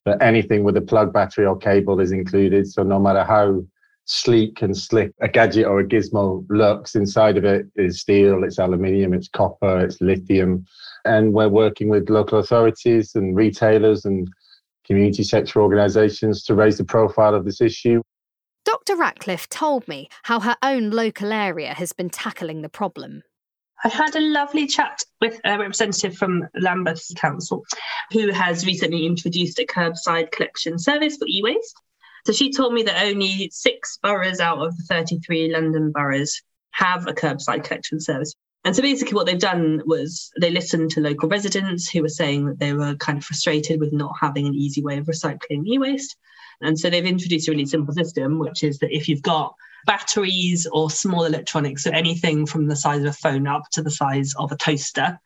that 0.04 0.22
anything 0.22 0.62
with 0.62 0.76
a 0.76 0.80
plug 0.80 1.12
battery 1.12 1.44
or 1.44 1.58
cable 1.58 1.98
is 1.98 2.12
included. 2.12 2.68
So 2.68 2.84
no 2.84 3.00
matter 3.00 3.24
how 3.24 3.64
sleek 4.06 4.62
and 4.62 4.76
slick 4.76 5.12
a 5.20 5.28
gadget 5.28 5.66
or 5.66 5.80
a 5.80 5.84
gizmo 5.84 6.44
looks, 6.48 6.94
inside 6.94 7.36
of 7.36 7.44
it 7.44 7.66
is 7.76 8.00
steel, 8.00 8.44
it's 8.44 8.58
aluminium, 8.58 9.14
it's 9.14 9.28
copper, 9.28 9.78
it's 9.80 10.00
lithium. 10.00 10.64
And 11.04 11.32
we're 11.32 11.48
working 11.48 11.88
with 11.88 12.10
local 12.10 12.38
authorities 12.38 13.14
and 13.14 13.36
retailers 13.36 14.04
and 14.04 14.28
community 14.86 15.22
sector 15.22 15.60
organisations 15.60 16.44
to 16.44 16.54
raise 16.54 16.78
the 16.78 16.84
profile 16.84 17.34
of 17.34 17.44
this 17.44 17.60
issue. 17.60 18.02
Dr. 18.64 18.96
Ratcliffe 18.96 19.48
told 19.48 19.86
me 19.88 20.08
how 20.22 20.40
her 20.40 20.56
own 20.62 20.90
local 20.90 21.32
area 21.32 21.74
has 21.74 21.92
been 21.92 22.10
tackling 22.10 22.62
the 22.62 22.68
problem. 22.68 23.22
I 23.82 23.88
had 23.88 24.16
a 24.16 24.20
lovely 24.20 24.66
chat 24.66 25.04
with 25.20 25.40
a 25.44 25.58
representative 25.58 26.16
from 26.16 26.48
Lambeth 26.58 27.10
Council 27.16 27.64
who 28.12 28.32
has 28.32 28.64
recently 28.64 29.04
introduced 29.04 29.58
a 29.58 29.66
curbside 29.66 30.30
collection 30.30 30.78
service 30.78 31.18
for 31.18 31.26
e 31.28 31.42
waste. 31.42 31.78
So 32.26 32.32
she 32.32 32.52
told 32.52 32.72
me 32.72 32.82
that 32.84 33.04
only 33.06 33.50
six 33.52 33.98
boroughs 34.02 34.40
out 34.40 34.58
of 34.58 34.76
the 34.76 34.84
33 34.84 35.52
London 35.52 35.92
boroughs 35.92 36.40
have 36.70 37.06
a 37.06 37.12
curbside 37.12 37.64
collection 37.64 38.00
service. 38.00 38.34
And 38.64 38.74
so 38.74 38.80
basically, 38.80 39.14
what 39.14 39.26
they've 39.26 39.38
done 39.38 39.82
was 39.84 40.32
they 40.40 40.50
listened 40.50 40.90
to 40.92 41.00
local 41.00 41.28
residents 41.28 41.88
who 41.90 42.00
were 42.00 42.08
saying 42.08 42.46
that 42.46 42.58
they 42.58 42.72
were 42.72 42.94
kind 42.94 43.18
of 43.18 43.24
frustrated 43.24 43.78
with 43.78 43.92
not 43.92 44.14
having 44.18 44.46
an 44.46 44.54
easy 44.54 44.82
way 44.82 44.96
of 44.96 45.06
recycling 45.06 45.66
e 45.66 45.78
waste. 45.78 46.16
And 46.62 46.78
so 46.78 46.88
they've 46.88 47.04
introduced 47.04 47.46
a 47.48 47.50
really 47.50 47.66
simple 47.66 47.92
system, 47.92 48.38
which 48.38 48.62
is 48.62 48.78
that 48.78 48.94
if 48.94 49.06
you've 49.06 49.22
got 49.22 49.54
batteries 49.84 50.66
or 50.72 50.90
small 50.90 51.24
electronics, 51.24 51.84
so 51.84 51.90
anything 51.90 52.46
from 52.46 52.66
the 52.66 52.76
size 52.76 53.00
of 53.00 53.08
a 53.08 53.12
phone 53.12 53.46
up 53.46 53.68
to 53.72 53.82
the 53.82 53.90
size 53.90 54.34
of 54.38 54.50
a 54.50 54.56
toaster. 54.56 55.18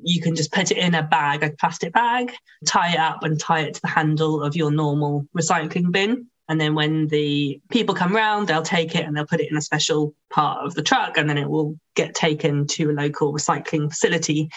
You 0.00 0.22
can 0.22 0.36
just 0.36 0.52
put 0.52 0.70
it 0.70 0.78
in 0.78 0.94
a 0.94 1.02
bag, 1.02 1.42
a 1.42 1.50
plastic 1.50 1.92
bag, 1.92 2.32
tie 2.64 2.92
it 2.92 2.98
up 2.98 3.24
and 3.24 3.38
tie 3.38 3.62
it 3.62 3.74
to 3.74 3.80
the 3.80 3.88
handle 3.88 4.42
of 4.42 4.54
your 4.54 4.70
normal 4.70 5.26
recycling 5.36 5.90
bin. 5.90 6.28
And 6.48 6.60
then 6.60 6.74
when 6.74 7.08
the 7.08 7.60
people 7.70 7.94
come 7.94 8.16
round, 8.16 8.48
they'll 8.48 8.62
take 8.62 8.94
it 8.94 9.04
and 9.04 9.16
they'll 9.16 9.26
put 9.26 9.40
it 9.40 9.50
in 9.50 9.56
a 9.56 9.62
special 9.62 10.14
part 10.30 10.64
of 10.64 10.74
the 10.74 10.82
truck, 10.82 11.18
and 11.18 11.28
then 11.28 11.38
it 11.38 11.48
will 11.48 11.78
get 11.94 12.14
taken 12.14 12.66
to 12.68 12.90
a 12.90 12.92
local 12.92 13.32
recycling 13.32 13.90
facility. 13.90 14.50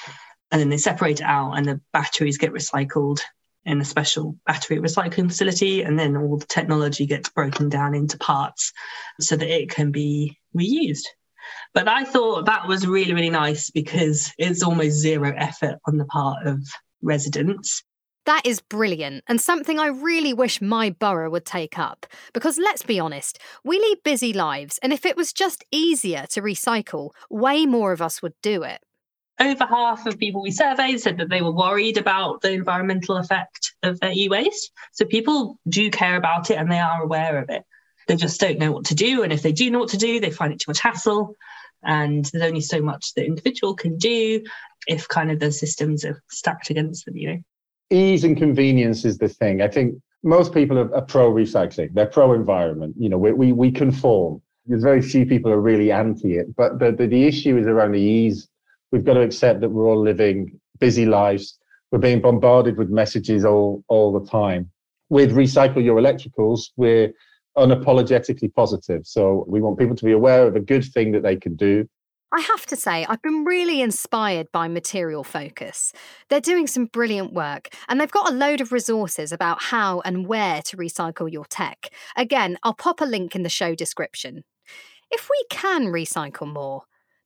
And 0.51 0.59
then 0.59 0.69
they 0.69 0.77
separate 0.77 1.19
it 1.19 1.25
out, 1.25 1.53
and 1.53 1.65
the 1.65 1.81
batteries 1.93 2.37
get 2.37 2.53
recycled 2.53 3.19
in 3.63 3.79
a 3.79 3.85
special 3.85 4.35
battery 4.45 4.77
recycling 4.77 5.27
facility, 5.27 5.83
and 5.83 5.99
then 5.99 6.17
all 6.17 6.37
the 6.37 6.45
technology 6.45 7.05
gets 7.05 7.29
broken 7.29 7.69
down 7.69 7.93
into 7.93 8.17
parts 8.17 8.73
so 9.19 9.35
that 9.35 9.49
it 9.49 9.69
can 9.69 9.91
be 9.91 10.37
reused. 10.57 11.05
But 11.73 11.87
I 11.87 12.03
thought 12.03 12.45
that 12.45 12.67
was 12.67 12.87
really, 12.87 13.13
really 13.13 13.29
nice 13.29 13.69
because 13.69 14.31
it's 14.37 14.63
almost 14.63 14.97
zero 14.97 15.33
effort 15.35 15.79
on 15.85 15.97
the 15.97 16.05
part 16.05 16.45
of 16.45 16.59
residents. 17.01 17.83
That 18.25 18.43
is 18.45 18.61
brilliant 18.61 19.23
and 19.27 19.41
something 19.41 19.79
I 19.79 19.87
really 19.87 20.33
wish 20.33 20.61
my 20.61 20.89
borough 20.91 21.29
would 21.29 21.45
take 21.45 21.79
up. 21.79 22.05
Because 22.33 22.57
let's 22.57 22.83
be 22.83 22.99
honest, 22.99 23.39
we 23.63 23.79
lead 23.79 24.03
busy 24.03 24.33
lives, 24.33 24.79
and 24.83 24.93
if 24.93 25.05
it 25.05 25.17
was 25.17 25.33
just 25.33 25.65
easier 25.71 26.25
to 26.31 26.41
recycle, 26.41 27.11
way 27.29 27.65
more 27.65 27.91
of 27.91 28.01
us 28.01 28.21
would 28.21 28.33
do 28.41 28.63
it 28.63 28.81
over 29.41 29.65
half 29.65 30.05
of 30.05 30.19
people 30.19 30.41
we 30.41 30.51
surveyed 30.51 31.01
said 31.01 31.17
that 31.17 31.29
they 31.29 31.41
were 31.41 31.51
worried 31.51 31.97
about 31.97 32.41
the 32.41 32.51
environmental 32.51 33.17
effect 33.17 33.73
of 33.81 33.99
their 33.99 34.11
e-waste. 34.13 34.71
So 34.91 35.05
people 35.05 35.59
do 35.67 35.89
care 35.89 36.15
about 36.15 36.51
it 36.51 36.57
and 36.57 36.71
they 36.71 36.79
are 36.79 37.01
aware 37.01 37.39
of 37.39 37.49
it. 37.49 37.63
They 38.07 38.15
just 38.15 38.39
don't 38.39 38.59
know 38.59 38.71
what 38.71 38.85
to 38.85 38.95
do. 38.95 39.23
And 39.23 39.33
if 39.33 39.41
they 39.41 39.51
do 39.51 39.71
know 39.71 39.79
what 39.79 39.89
to 39.89 39.97
do, 39.97 40.19
they 40.19 40.31
find 40.31 40.53
it 40.53 40.59
too 40.59 40.69
much 40.69 40.79
hassle. 40.79 41.35
And 41.83 42.23
there's 42.25 42.45
only 42.45 42.61
so 42.61 42.81
much 42.81 43.13
the 43.13 43.25
individual 43.25 43.73
can 43.73 43.97
do 43.97 44.43
if 44.87 45.07
kind 45.07 45.31
of 45.31 45.39
the 45.39 45.51
systems 45.51 46.05
are 46.05 46.21
stacked 46.29 46.69
against 46.69 47.05
them, 47.05 47.17
you 47.17 47.29
know. 47.29 47.39
Ease 47.91 48.23
and 48.23 48.37
convenience 48.37 49.05
is 49.05 49.17
the 49.17 49.27
thing. 49.27 49.61
I 49.61 49.67
think 49.67 49.95
most 50.23 50.53
people 50.53 50.79
are, 50.79 50.93
are 50.95 51.01
pro 51.01 51.31
recycling, 51.31 51.93
they're 51.93 52.05
pro 52.05 52.33
environment. 52.33 52.95
You 52.97 53.09
know, 53.09 53.17
we, 53.17 53.33
we, 53.33 53.51
we 53.51 53.71
conform. 53.71 54.41
There's 54.65 54.83
very 54.83 55.01
few 55.01 55.25
people 55.25 55.51
are 55.51 55.59
really 55.59 55.91
anti 55.91 56.35
it. 56.35 56.55
But 56.55 56.79
the, 56.79 56.91
the, 56.91 57.07
the 57.07 57.25
issue 57.25 57.57
is 57.57 57.67
around 57.67 57.93
the 57.93 57.99
ease 57.99 58.47
we've 58.91 59.05
got 59.05 59.13
to 59.13 59.21
accept 59.21 59.61
that 59.61 59.69
we're 59.69 59.87
all 59.87 60.01
living 60.01 60.59
busy 60.79 61.05
lives. 61.05 61.57
we're 61.91 61.99
being 61.99 62.21
bombarded 62.21 62.77
with 62.77 62.89
messages 62.89 63.43
all, 63.45 63.83
all 63.87 64.17
the 64.17 64.29
time. 64.29 64.69
With 65.09 65.35
Recycle 65.35 65.83
Your 65.83 65.99
Electricals, 65.99 66.69
we're 66.77 67.11
unapologetically 67.57 68.53
positive. 68.53 69.05
So 69.05 69.45
we 69.47 69.61
want 69.61 69.77
people 69.77 69.95
to 69.95 70.05
be 70.05 70.13
aware 70.13 70.47
of 70.47 70.55
a 70.55 70.59
good 70.59 70.85
thing 70.85 71.11
that 71.11 71.23
they 71.23 71.35
can 71.35 71.55
do. 71.55 71.87
I 72.33 72.39
have 72.39 72.65
to 72.67 72.77
say, 72.77 73.05
I've 73.09 73.21
been 73.21 73.43
really 73.43 73.81
inspired 73.81 74.53
by 74.53 74.69
Material 74.69 75.21
Focus. 75.21 75.91
They're 76.29 76.39
doing 76.39 76.65
some 76.65 76.85
brilliant 76.85 77.33
work, 77.33 77.75
and 77.89 77.99
they've 77.99 78.09
got 78.09 78.29
a 78.29 78.33
load 78.33 78.61
of 78.61 78.71
resources 78.71 79.33
about 79.33 79.61
how 79.63 79.99
and 80.05 80.25
where 80.25 80.61
to 80.61 80.77
recycle 80.77 81.29
your 81.29 81.43
tech. 81.43 81.89
Again, 82.15 82.57
I'll 82.63 82.73
pop 82.73 83.01
a 83.01 83.05
link 83.05 83.35
in 83.35 83.43
the 83.43 83.49
show 83.49 83.75
description. 83.75 84.45
If 85.11 85.29
we 85.29 85.45
can 85.49 85.87
recycle 85.87 86.51
more, 86.51 86.83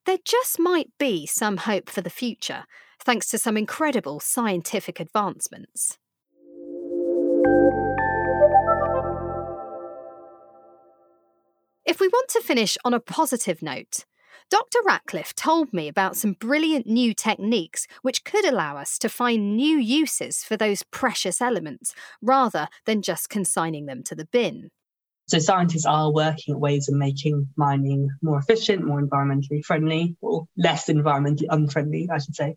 there 0.08 0.18
just 0.26 0.60
might 0.60 0.90
be 0.98 1.28
some 1.28 1.58
hope 1.58 1.88
for 1.88 2.02
the 2.02 2.10
future, 2.10 2.64
thanks 3.00 3.28
to 3.30 3.38
some 3.38 3.58
incredible 3.58 4.20
scientific 4.20 5.00
advancements. 5.00 6.00
If 11.86 12.00
we 12.00 12.08
want 12.08 12.30
to 12.30 12.42
finish 12.42 12.76
on 12.84 12.96
a 12.96 13.00
positive 13.00 13.62
note, 13.62 14.06
Dr. 14.52 14.80
Ratcliffe 14.86 15.34
told 15.34 15.74
me 15.74 15.88
about 15.88 16.16
some 16.16 16.34
brilliant 16.34 16.86
new 16.86 17.14
techniques 17.14 17.88
which 18.04 18.24
could 18.24 18.46
allow 18.46 18.78
us 18.78 19.00
to 19.00 19.10
find 19.10 19.56
new 19.56 19.78
uses 19.78 20.44
for 20.44 20.56
those 20.56 20.84
precious 20.84 21.42
elements 21.42 21.96
rather 22.22 22.68
than 22.86 23.02
just 23.02 23.30
consigning 23.30 23.88
them 23.88 24.04
to 24.04 24.14
the 24.16 24.26
bin. 24.26 24.70
So 25.28 25.40
scientists 25.40 25.88
are 25.88 26.14
working 26.14 26.54
at 26.54 26.60
ways 26.60 26.88
of 26.88 26.96
making 26.96 27.48
mining 27.56 28.10
more 28.22 28.38
efficient, 28.38 28.86
more 28.86 29.02
environmentally 29.02 29.66
friendly, 29.66 30.16
or 30.22 30.46
less 30.56 30.86
environmentally 30.88 31.48
unfriendly, 31.50 32.10
I 32.14 32.20
should 32.20 32.36
say. 32.36 32.56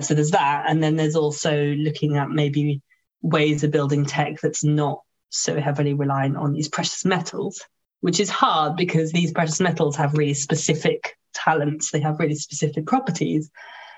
So 0.00 0.14
there's 0.14 0.30
that. 0.30 0.64
And 0.66 0.82
then 0.82 0.96
there's 0.96 1.16
also 1.16 1.62
looking 1.74 2.16
at 2.16 2.30
maybe 2.30 2.80
ways 3.20 3.64
of 3.64 3.70
building 3.70 4.06
tech 4.06 4.40
that's 4.40 4.64
not 4.64 5.02
so 5.28 5.60
heavily 5.60 5.92
reliant 5.92 6.38
on 6.38 6.54
these 6.54 6.68
precious 6.68 7.04
metals, 7.04 7.60
which 8.00 8.20
is 8.20 8.30
hard 8.30 8.76
because 8.76 9.12
these 9.12 9.32
precious 9.32 9.60
metals 9.60 9.96
have 9.96 10.14
really 10.14 10.34
specific 10.34 11.16
talents, 11.34 11.90
they 11.90 12.00
have 12.00 12.18
really 12.18 12.34
specific 12.34 12.86
properties. 12.86 13.50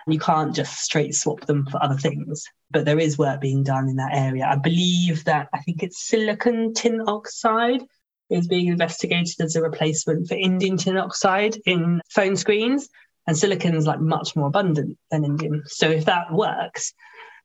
You 0.07 0.19
can't 0.19 0.55
just 0.55 0.79
straight 0.79 1.15
swap 1.15 1.43
them 1.43 1.67
for 1.71 1.83
other 1.83 1.97
things. 1.97 2.45
But 2.71 2.85
there 2.85 2.99
is 2.99 3.19
work 3.19 3.41
being 3.41 3.63
done 3.63 3.89
in 3.89 3.97
that 3.97 4.15
area. 4.15 4.47
I 4.47 4.57
believe 4.57 5.25
that 5.25 5.49
I 5.53 5.61
think 5.61 5.83
it's 5.83 6.09
silicon 6.09 6.75
tin 6.75 7.03
oxide 7.07 7.83
is 8.31 8.49
being 8.49 8.69
investigated 8.69 9.41
as 9.41 9.57
a 9.57 9.63
replacement 9.63 10.29
for 10.29 10.37
indium 10.37 10.79
tin 10.79 10.97
oxide 10.97 11.57
in 11.67 12.01
phone 12.09 12.37
screens. 12.37 12.89
And 13.27 13.37
silicon 13.37 13.75
is 13.75 13.87
like 13.87 14.01
much 14.01 14.35
more 14.35 14.47
abundant 14.47 14.97
than 15.11 15.23
indium. 15.23 15.61
So 15.67 15.89
if 15.89 16.07
that 16.07 16.33
works, 16.33 16.95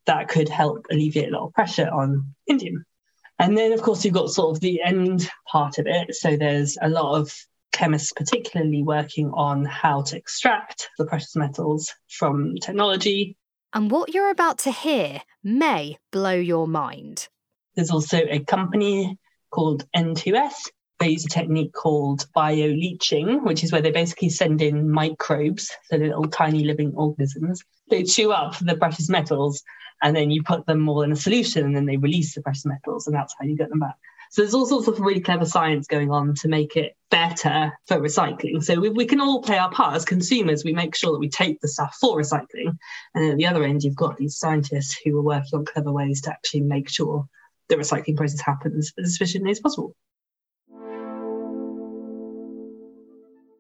that 0.06 0.30
could 0.30 0.50
help 0.50 0.86
alleviate 0.92 1.30
a 1.30 1.38
lot 1.38 1.48
of 1.48 1.54
pressure 1.54 1.90
on 1.90 2.34
indium. 2.50 2.84
And 3.40 3.58
then, 3.58 3.74
of 3.74 3.82
course, 3.82 4.06
you've 4.06 4.14
got 4.14 4.30
sort 4.30 4.56
of 4.56 4.62
the 4.62 4.82
end 4.82 5.30
part 5.48 5.78
of 5.78 5.88
it. 5.88 6.16
So 6.16 6.38
there's 6.38 6.78
a 6.82 6.90
lot 6.90 7.20
of 7.20 7.34
chemists, 7.74 8.14
particularly 8.14 8.84
working 8.84 9.30
on 9.34 9.66
how 9.66 10.02
to 10.04 10.18
extract 10.18 10.90
the 10.98 11.06
precious 11.06 11.36
metals 11.36 11.94
from 12.08 12.56
technology. 12.62 13.38
And 13.74 13.92
what 13.92 14.14
you're 14.14 14.30
about 14.30 14.60
to 14.60 14.72
hear 14.72 15.22
may 15.44 15.98
blow 16.12 16.34
your 16.34 16.68
mind. 16.68 17.28
There's 17.76 17.92
also 17.92 18.22
a 18.30 18.40
company 18.40 19.18
called 19.52 19.86
N2S. 19.96 20.70
They 21.00 21.10
use 21.10 21.26
a 21.26 21.30
technique 21.30 21.74
called 21.74 22.26
bioleaching, 22.34 23.44
which 23.44 23.66
is 23.66 23.74
where 23.74 23.82
they 23.82 23.92
basically 23.92 24.30
send 24.30 24.62
in 24.62 24.90
microbes, 24.90 25.70
so 25.90 25.98
little 25.98 26.30
tiny 26.30 26.64
living 26.64 26.94
organisms. 26.96 27.62
They 27.90 28.04
chew 28.04 28.32
up 28.32 28.58
the 28.60 28.78
precious 28.78 29.10
metals 29.10 29.62
and 30.02 30.16
then 30.16 30.32
you 30.32 30.44
put 30.44 30.66
them 30.66 30.88
all 30.90 31.02
in 31.02 31.12
a 31.12 31.16
solution 31.16 31.66
and 31.66 31.76
then 31.76 31.86
they 31.86 31.98
release 31.98 32.36
the 32.36 32.42
precious 32.42 32.66
metals 32.66 33.08
and 33.08 33.16
that's 33.16 33.36
how 33.40 33.46
you 33.46 33.56
get 33.56 33.70
them 33.70 33.80
back. 33.80 33.96
So 34.32 34.42
there's 34.42 34.54
all 34.54 34.66
sorts 34.66 34.88
of 34.88 35.00
really 35.00 35.22
clever 35.22 35.46
science 35.46 35.88
going 35.88 36.12
on 36.12 36.34
to 36.36 36.48
make 36.48 36.76
it 36.76 36.96
better 37.10 37.72
for 37.88 37.98
recycling. 37.98 38.64
So 38.64 38.80
we, 38.80 38.90
we 38.90 39.06
can 39.06 39.22
all 39.22 39.42
play 39.42 39.58
our 39.58 39.72
part 39.72 39.96
as 39.96 40.04
consumers. 40.04 40.64
We 40.64 40.74
make 40.74 40.96
sure 40.96 41.12
that 41.14 41.20
we 41.20 41.30
take 41.30 41.62
the 41.62 41.68
stuff 41.68 41.96
for 42.02 42.18
recycling. 42.18 42.78
And 43.14 43.32
at 43.32 43.38
the 43.38 43.48
other 43.48 43.64
end, 43.64 43.84
you've 43.84 43.96
got 43.96 44.18
these 44.18 44.38
scientists 44.38 45.00
who 45.04 45.18
are 45.18 45.24
working 45.24 45.60
on 45.60 45.66
clever 45.66 45.92
ways 45.92 46.22
to 46.22 46.32
actually 46.32 46.62
make 46.62 46.90
sure 46.90 47.26
the 47.70 47.76
recycling 47.76 48.18
process 48.18 48.42
happens 48.42 48.92
as 48.98 49.16
efficiently 49.16 49.52
as 49.52 49.60
possible. 49.60 49.96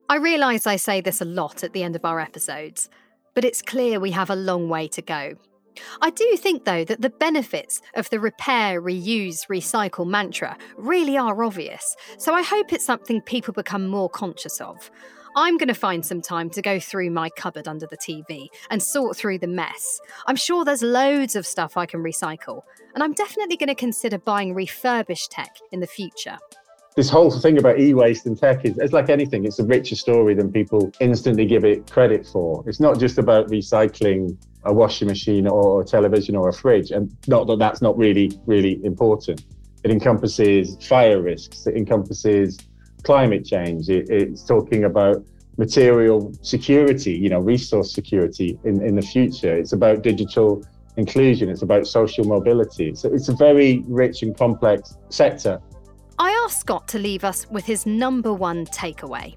I 0.08 0.17
realise 0.17 0.67
I 0.67 0.76
say 0.76 1.02
this 1.02 1.21
a 1.21 1.26
lot 1.26 1.63
at 1.63 1.74
the 1.74 1.84
end 1.84 1.95
of 1.95 2.06
our 2.06 2.19
episodes, 2.19 2.89
but 3.34 3.43
it's 3.43 3.62
clear 3.62 4.00
we 4.00 4.12
have 4.12 4.30
a 4.30 4.36
long 4.36 4.69
way 4.69 4.88
to 4.89 5.02
go. 5.02 5.36
I 6.02 6.10
do 6.10 6.38
think, 6.38 6.66
though, 6.66 6.84
that 6.86 7.02
the 7.02 7.10
benefits 7.10 7.82
of 7.96 8.10
the 8.10 8.20
repair, 8.20 8.82
reuse, 8.82 9.48
recycle 9.50 10.08
mantra 10.08 10.58
really 10.78 11.18
are 11.18 11.44
obvious, 11.44 11.96
so 12.18 12.34
I 12.34 12.42
hope 12.42 12.74
it's 12.74 12.86
something 12.86 13.22
people 13.22 13.54
become 13.54 13.88
more 13.88 14.10
conscious 14.10 14.60
of. 14.62 14.90
I'm 15.38 15.58
going 15.58 15.68
to 15.68 15.74
find 15.74 16.06
some 16.06 16.22
time 16.22 16.50
to 16.52 16.62
go 16.62 16.80
through 16.80 17.10
my 17.10 17.30
cupboard 17.30 17.68
under 17.68 17.86
the 17.88 17.98
TV 17.98 18.48
and 18.70 18.82
sort 18.82 19.18
through 19.18 19.40
the 19.40 19.48
mess. 19.48 20.00
I'm 20.28 20.38
sure 20.38 20.64
there's 20.64 20.82
loads 20.82 21.36
of 21.36 21.46
stuff 21.46 21.76
I 21.76 21.86
can 21.86 22.02
recycle, 22.02 22.62
and 22.94 23.04
I'm 23.04 23.14
definitely 23.14 23.58
going 23.58 23.68
to 23.68 23.76
consider 23.76 24.18
buying 24.18 24.54
refurbished 24.54 25.32
tech 25.32 25.58
in 25.72 25.82
the 25.82 25.88
future 25.88 26.38
this 26.96 27.10
whole 27.10 27.30
thing 27.30 27.58
about 27.58 27.78
e-waste 27.80 28.26
and 28.26 28.38
tech 28.38 28.64
is 28.64 28.78
it's 28.78 28.94
like 28.94 29.10
anything 29.10 29.46
it's 29.46 29.60
a 29.60 29.66
richer 29.66 29.96
story 29.96 30.34
than 30.34 30.52
people 30.52 30.92
instantly 31.00 31.46
give 31.46 31.66
it 31.66 31.90
credit 31.92 32.26
for 32.26 32.64
it's 32.68 32.80
not 32.80 33.00
just 33.00 33.18
about 33.18 33.48
recycling 33.48 34.38
a 34.65 34.73
washing 34.73 35.08
machine 35.08 35.47
or 35.47 35.82
a 35.82 35.86
television 35.86 36.36
or 36.36 36.49
a 36.49 36.54
fridge. 36.54 36.91
And 36.91 37.15
not 37.28 37.47
that 37.47 37.60
that's 37.60 37.82
not 37.82 37.97
really 37.97 38.32
really 38.45 38.84
important. 38.84 39.43
It 39.84 39.91
encompasses 39.91 40.78
fire 40.86 41.21
risks. 41.21 41.67
It 41.67 41.75
encompasses 41.75 42.58
climate 43.04 43.45
change. 43.45 43.89
It, 43.89 44.10
it's 44.10 44.43
talking 44.43 44.86
about 44.86 45.23
material 45.58 46.34
security 46.41 47.13
you 47.13 47.30
know 47.30 47.39
resource 47.39 47.93
security 47.93 48.60
in, 48.63 48.82
in 48.82 48.95
the 48.95 49.01
future. 49.01 49.56
It's 49.56 49.73
about 49.73 50.01
digital 50.01 50.63
inclusion. 50.97 51.49
It's 51.49 51.62
about 51.62 51.88
social 51.88 52.25
mobility. 52.25 52.95
So 52.95 53.13
it's 53.13 53.30
a 53.30 53.36
very 53.36 53.84
rich 53.88 54.23
and 54.23 54.36
complex 54.38 54.97
sector. 55.10 55.62
I 56.17 56.32
asked 56.45 56.62
Scott 56.62 56.88
to 56.89 56.99
leave 56.99 57.23
us 57.23 57.45
with 57.49 57.65
his 57.65 57.86
number 57.86 58.34
one 58.34 58.65
takeaway. 58.67 59.36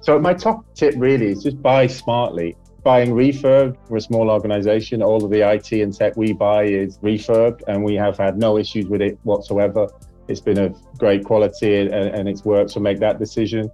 So, 0.00 0.18
my 0.18 0.34
top 0.34 0.64
tip 0.74 0.94
really 0.96 1.26
is 1.26 1.42
just 1.42 1.60
buy 1.62 1.86
smartly. 1.86 2.56
Buying 2.86 3.12
refurb, 3.14 3.76
we're 3.88 3.96
a 3.96 4.00
small 4.00 4.30
organization. 4.30 5.02
All 5.02 5.24
of 5.24 5.32
the 5.32 5.40
IT 5.40 5.72
and 5.72 5.92
tech 5.92 6.16
we 6.16 6.32
buy 6.32 6.66
is 6.66 6.98
refurbed, 6.98 7.62
and 7.66 7.82
we 7.82 7.96
have 7.96 8.16
had 8.16 8.38
no 8.38 8.58
issues 8.58 8.86
with 8.86 9.02
it 9.02 9.18
whatsoever. 9.24 9.88
It's 10.28 10.40
been 10.40 10.56
of 10.56 10.76
great 10.96 11.24
quality 11.24 11.80
and, 11.80 11.92
and 11.92 12.28
it's 12.28 12.44
worked, 12.44 12.70
so 12.70 12.78
make 12.78 13.00
that 13.00 13.18
decision. 13.18 13.72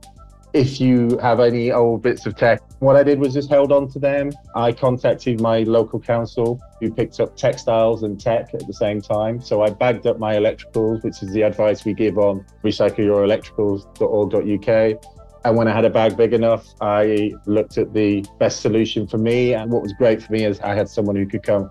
If 0.54 0.80
you 0.80 1.18
have 1.18 1.40
any 1.40 1.72
old 1.72 2.00
bits 2.00 2.24
of 2.24 2.36
tech, 2.36 2.62
what 2.78 2.96
I 2.96 3.02
did 3.02 3.18
was 3.18 3.34
just 3.34 3.50
held 3.50 3.70
on 3.70 3.86
to 3.90 3.98
them. 3.98 4.32
I 4.54 4.72
contacted 4.72 5.42
my 5.42 5.64
local 5.64 6.00
council 6.00 6.58
who 6.80 6.90
picked 6.90 7.20
up 7.20 7.36
textiles 7.36 8.04
and 8.04 8.18
tech 8.18 8.54
at 8.54 8.66
the 8.66 8.72
same 8.72 9.02
time. 9.02 9.42
So 9.42 9.60
I 9.60 9.68
bagged 9.68 10.06
up 10.06 10.18
my 10.18 10.36
electricals, 10.36 11.04
which 11.04 11.22
is 11.22 11.30
the 11.34 11.42
advice 11.42 11.84
we 11.84 11.92
give 11.92 12.16
on 12.16 12.46
recycleyourelectricals.org.uk. 12.64 15.04
And 15.44 15.56
when 15.56 15.66
I 15.66 15.74
had 15.74 15.84
a 15.84 15.90
bag 15.90 16.16
big 16.16 16.32
enough, 16.32 16.72
I 16.80 17.32
looked 17.46 17.76
at 17.76 17.92
the 17.92 18.24
best 18.38 18.60
solution 18.60 19.08
for 19.08 19.18
me. 19.18 19.54
And 19.54 19.72
what 19.72 19.82
was 19.82 19.92
great 19.94 20.22
for 20.22 20.32
me 20.32 20.44
is 20.44 20.60
I 20.60 20.74
had 20.74 20.88
someone 20.88 21.16
who 21.16 21.26
could 21.26 21.42
come 21.42 21.68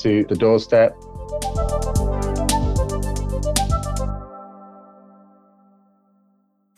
to 0.00 0.24
the 0.24 0.34
doorstep. 0.34 0.94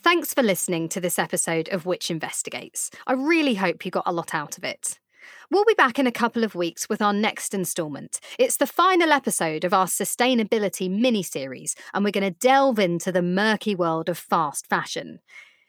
Thanks 0.02 0.32
for 0.32 0.42
listening 0.42 0.88
to 0.90 1.00
this 1.00 1.18
episode 1.18 1.68
of 1.70 1.84
Which 1.84 2.12
Investigates. 2.12 2.92
I 3.08 3.14
really 3.14 3.54
hope 3.54 3.84
you 3.84 3.90
got 3.90 4.06
a 4.06 4.12
lot 4.12 4.32
out 4.32 4.56
of 4.56 4.62
it. 4.62 5.00
We'll 5.50 5.64
be 5.64 5.74
back 5.74 5.98
in 5.98 6.06
a 6.06 6.12
couple 6.12 6.44
of 6.44 6.54
weeks 6.54 6.88
with 6.88 7.02
our 7.02 7.12
next 7.12 7.54
instalment. 7.54 8.20
It's 8.38 8.56
the 8.56 8.68
final 8.68 9.12
episode 9.12 9.64
of 9.64 9.74
our 9.74 9.86
sustainability 9.86 10.88
mini 10.88 11.24
series, 11.24 11.74
and 11.92 12.04
we're 12.04 12.12
going 12.12 12.32
to 12.32 12.38
delve 12.38 12.78
into 12.78 13.10
the 13.10 13.22
murky 13.22 13.74
world 13.74 14.08
of 14.08 14.16
fast 14.16 14.68
fashion. 14.68 15.18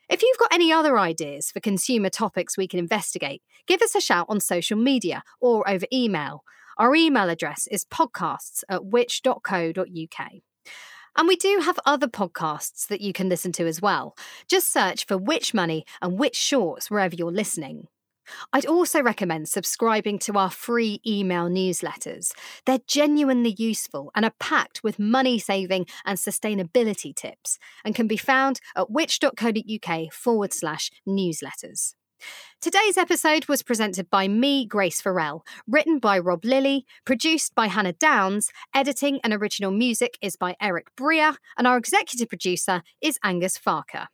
If 0.09 0.21
you've 0.21 0.37
got 0.37 0.53
any 0.53 0.71
other 0.71 0.97
ideas 0.97 1.51
for 1.51 1.59
consumer 1.59 2.09
topics 2.09 2.57
we 2.57 2.67
can 2.67 2.79
investigate, 2.79 3.41
give 3.67 3.81
us 3.81 3.93
a 3.93 3.99
shout 3.99 4.27
on 4.29 4.39
social 4.39 4.77
media 4.77 5.21
or 5.41 5.69
over 5.69 5.85
email. 5.91 6.43
Our 6.77 6.95
email 6.95 7.29
address 7.29 7.67
is 7.67 7.83
podcasts 7.83 8.63
at 8.69 8.85
which.co.uk. 8.85 10.31
And 11.17 11.27
we 11.27 11.35
do 11.35 11.61
have 11.65 11.79
other 11.85 12.07
podcasts 12.07 12.87
that 12.87 13.01
you 13.01 13.11
can 13.11 13.27
listen 13.27 13.51
to 13.53 13.67
as 13.67 13.81
well. 13.81 14.15
Just 14.47 14.71
search 14.71 15.05
for 15.05 15.17
Which 15.17 15.53
Money 15.53 15.83
and 16.01 16.17
Which 16.17 16.35
Shorts 16.35 16.89
wherever 16.89 17.15
you're 17.15 17.31
listening. 17.31 17.87
I'd 18.53 18.65
also 18.65 19.01
recommend 19.01 19.49
subscribing 19.49 20.19
to 20.19 20.37
our 20.37 20.51
free 20.51 21.01
email 21.05 21.49
newsletters. 21.49 22.31
They're 22.65 22.79
genuinely 22.87 23.55
useful 23.57 24.11
and 24.15 24.25
are 24.25 24.33
packed 24.39 24.83
with 24.83 24.99
money 24.99 25.39
saving 25.39 25.85
and 26.05 26.17
sustainability 26.17 27.15
tips 27.15 27.59
and 27.83 27.95
can 27.95 28.07
be 28.07 28.17
found 28.17 28.59
at 28.75 28.89
which.co.uk 28.89 30.13
forward 30.13 30.53
slash 30.53 30.91
newsletters. 31.07 31.93
Today's 32.61 32.97
episode 32.97 33.47
was 33.47 33.61
presented 33.61 34.09
by 34.09 34.27
me, 34.27 34.65
Grace 34.65 34.99
Farrell, 34.99 35.45
written 35.67 35.99
by 35.99 36.17
Rob 36.17 36.43
Lilly, 36.43 36.85
produced 37.05 37.53
by 37.53 37.67
Hannah 37.67 37.93
Downs, 37.93 38.49
editing 38.73 39.19
and 39.23 39.33
original 39.33 39.71
music 39.71 40.17
is 40.21 40.35
by 40.35 40.55
Eric 40.59 40.87
Bria, 40.95 41.37
and 41.57 41.67
our 41.67 41.77
executive 41.77 42.29
producer 42.29 42.81
is 43.01 43.19
Angus 43.23 43.59
Farker. 43.59 44.07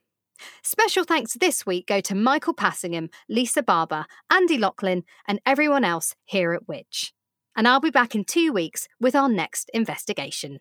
Special 0.62 1.04
thanks 1.04 1.34
this 1.34 1.64
week 1.64 1.86
go 1.86 2.00
to 2.00 2.14
Michael 2.14 2.54
Passingham, 2.54 3.10
Lisa 3.28 3.62
Barber, 3.62 4.06
Andy 4.30 4.58
Lachlan, 4.58 5.04
and 5.26 5.40
everyone 5.46 5.84
else 5.84 6.14
here 6.24 6.52
at 6.52 6.68
Which. 6.68 7.12
And 7.56 7.68
I'll 7.68 7.80
be 7.80 7.90
back 7.90 8.14
in 8.14 8.24
two 8.24 8.52
weeks 8.52 8.88
with 9.00 9.14
our 9.14 9.28
next 9.28 9.70
investigation. 9.72 10.60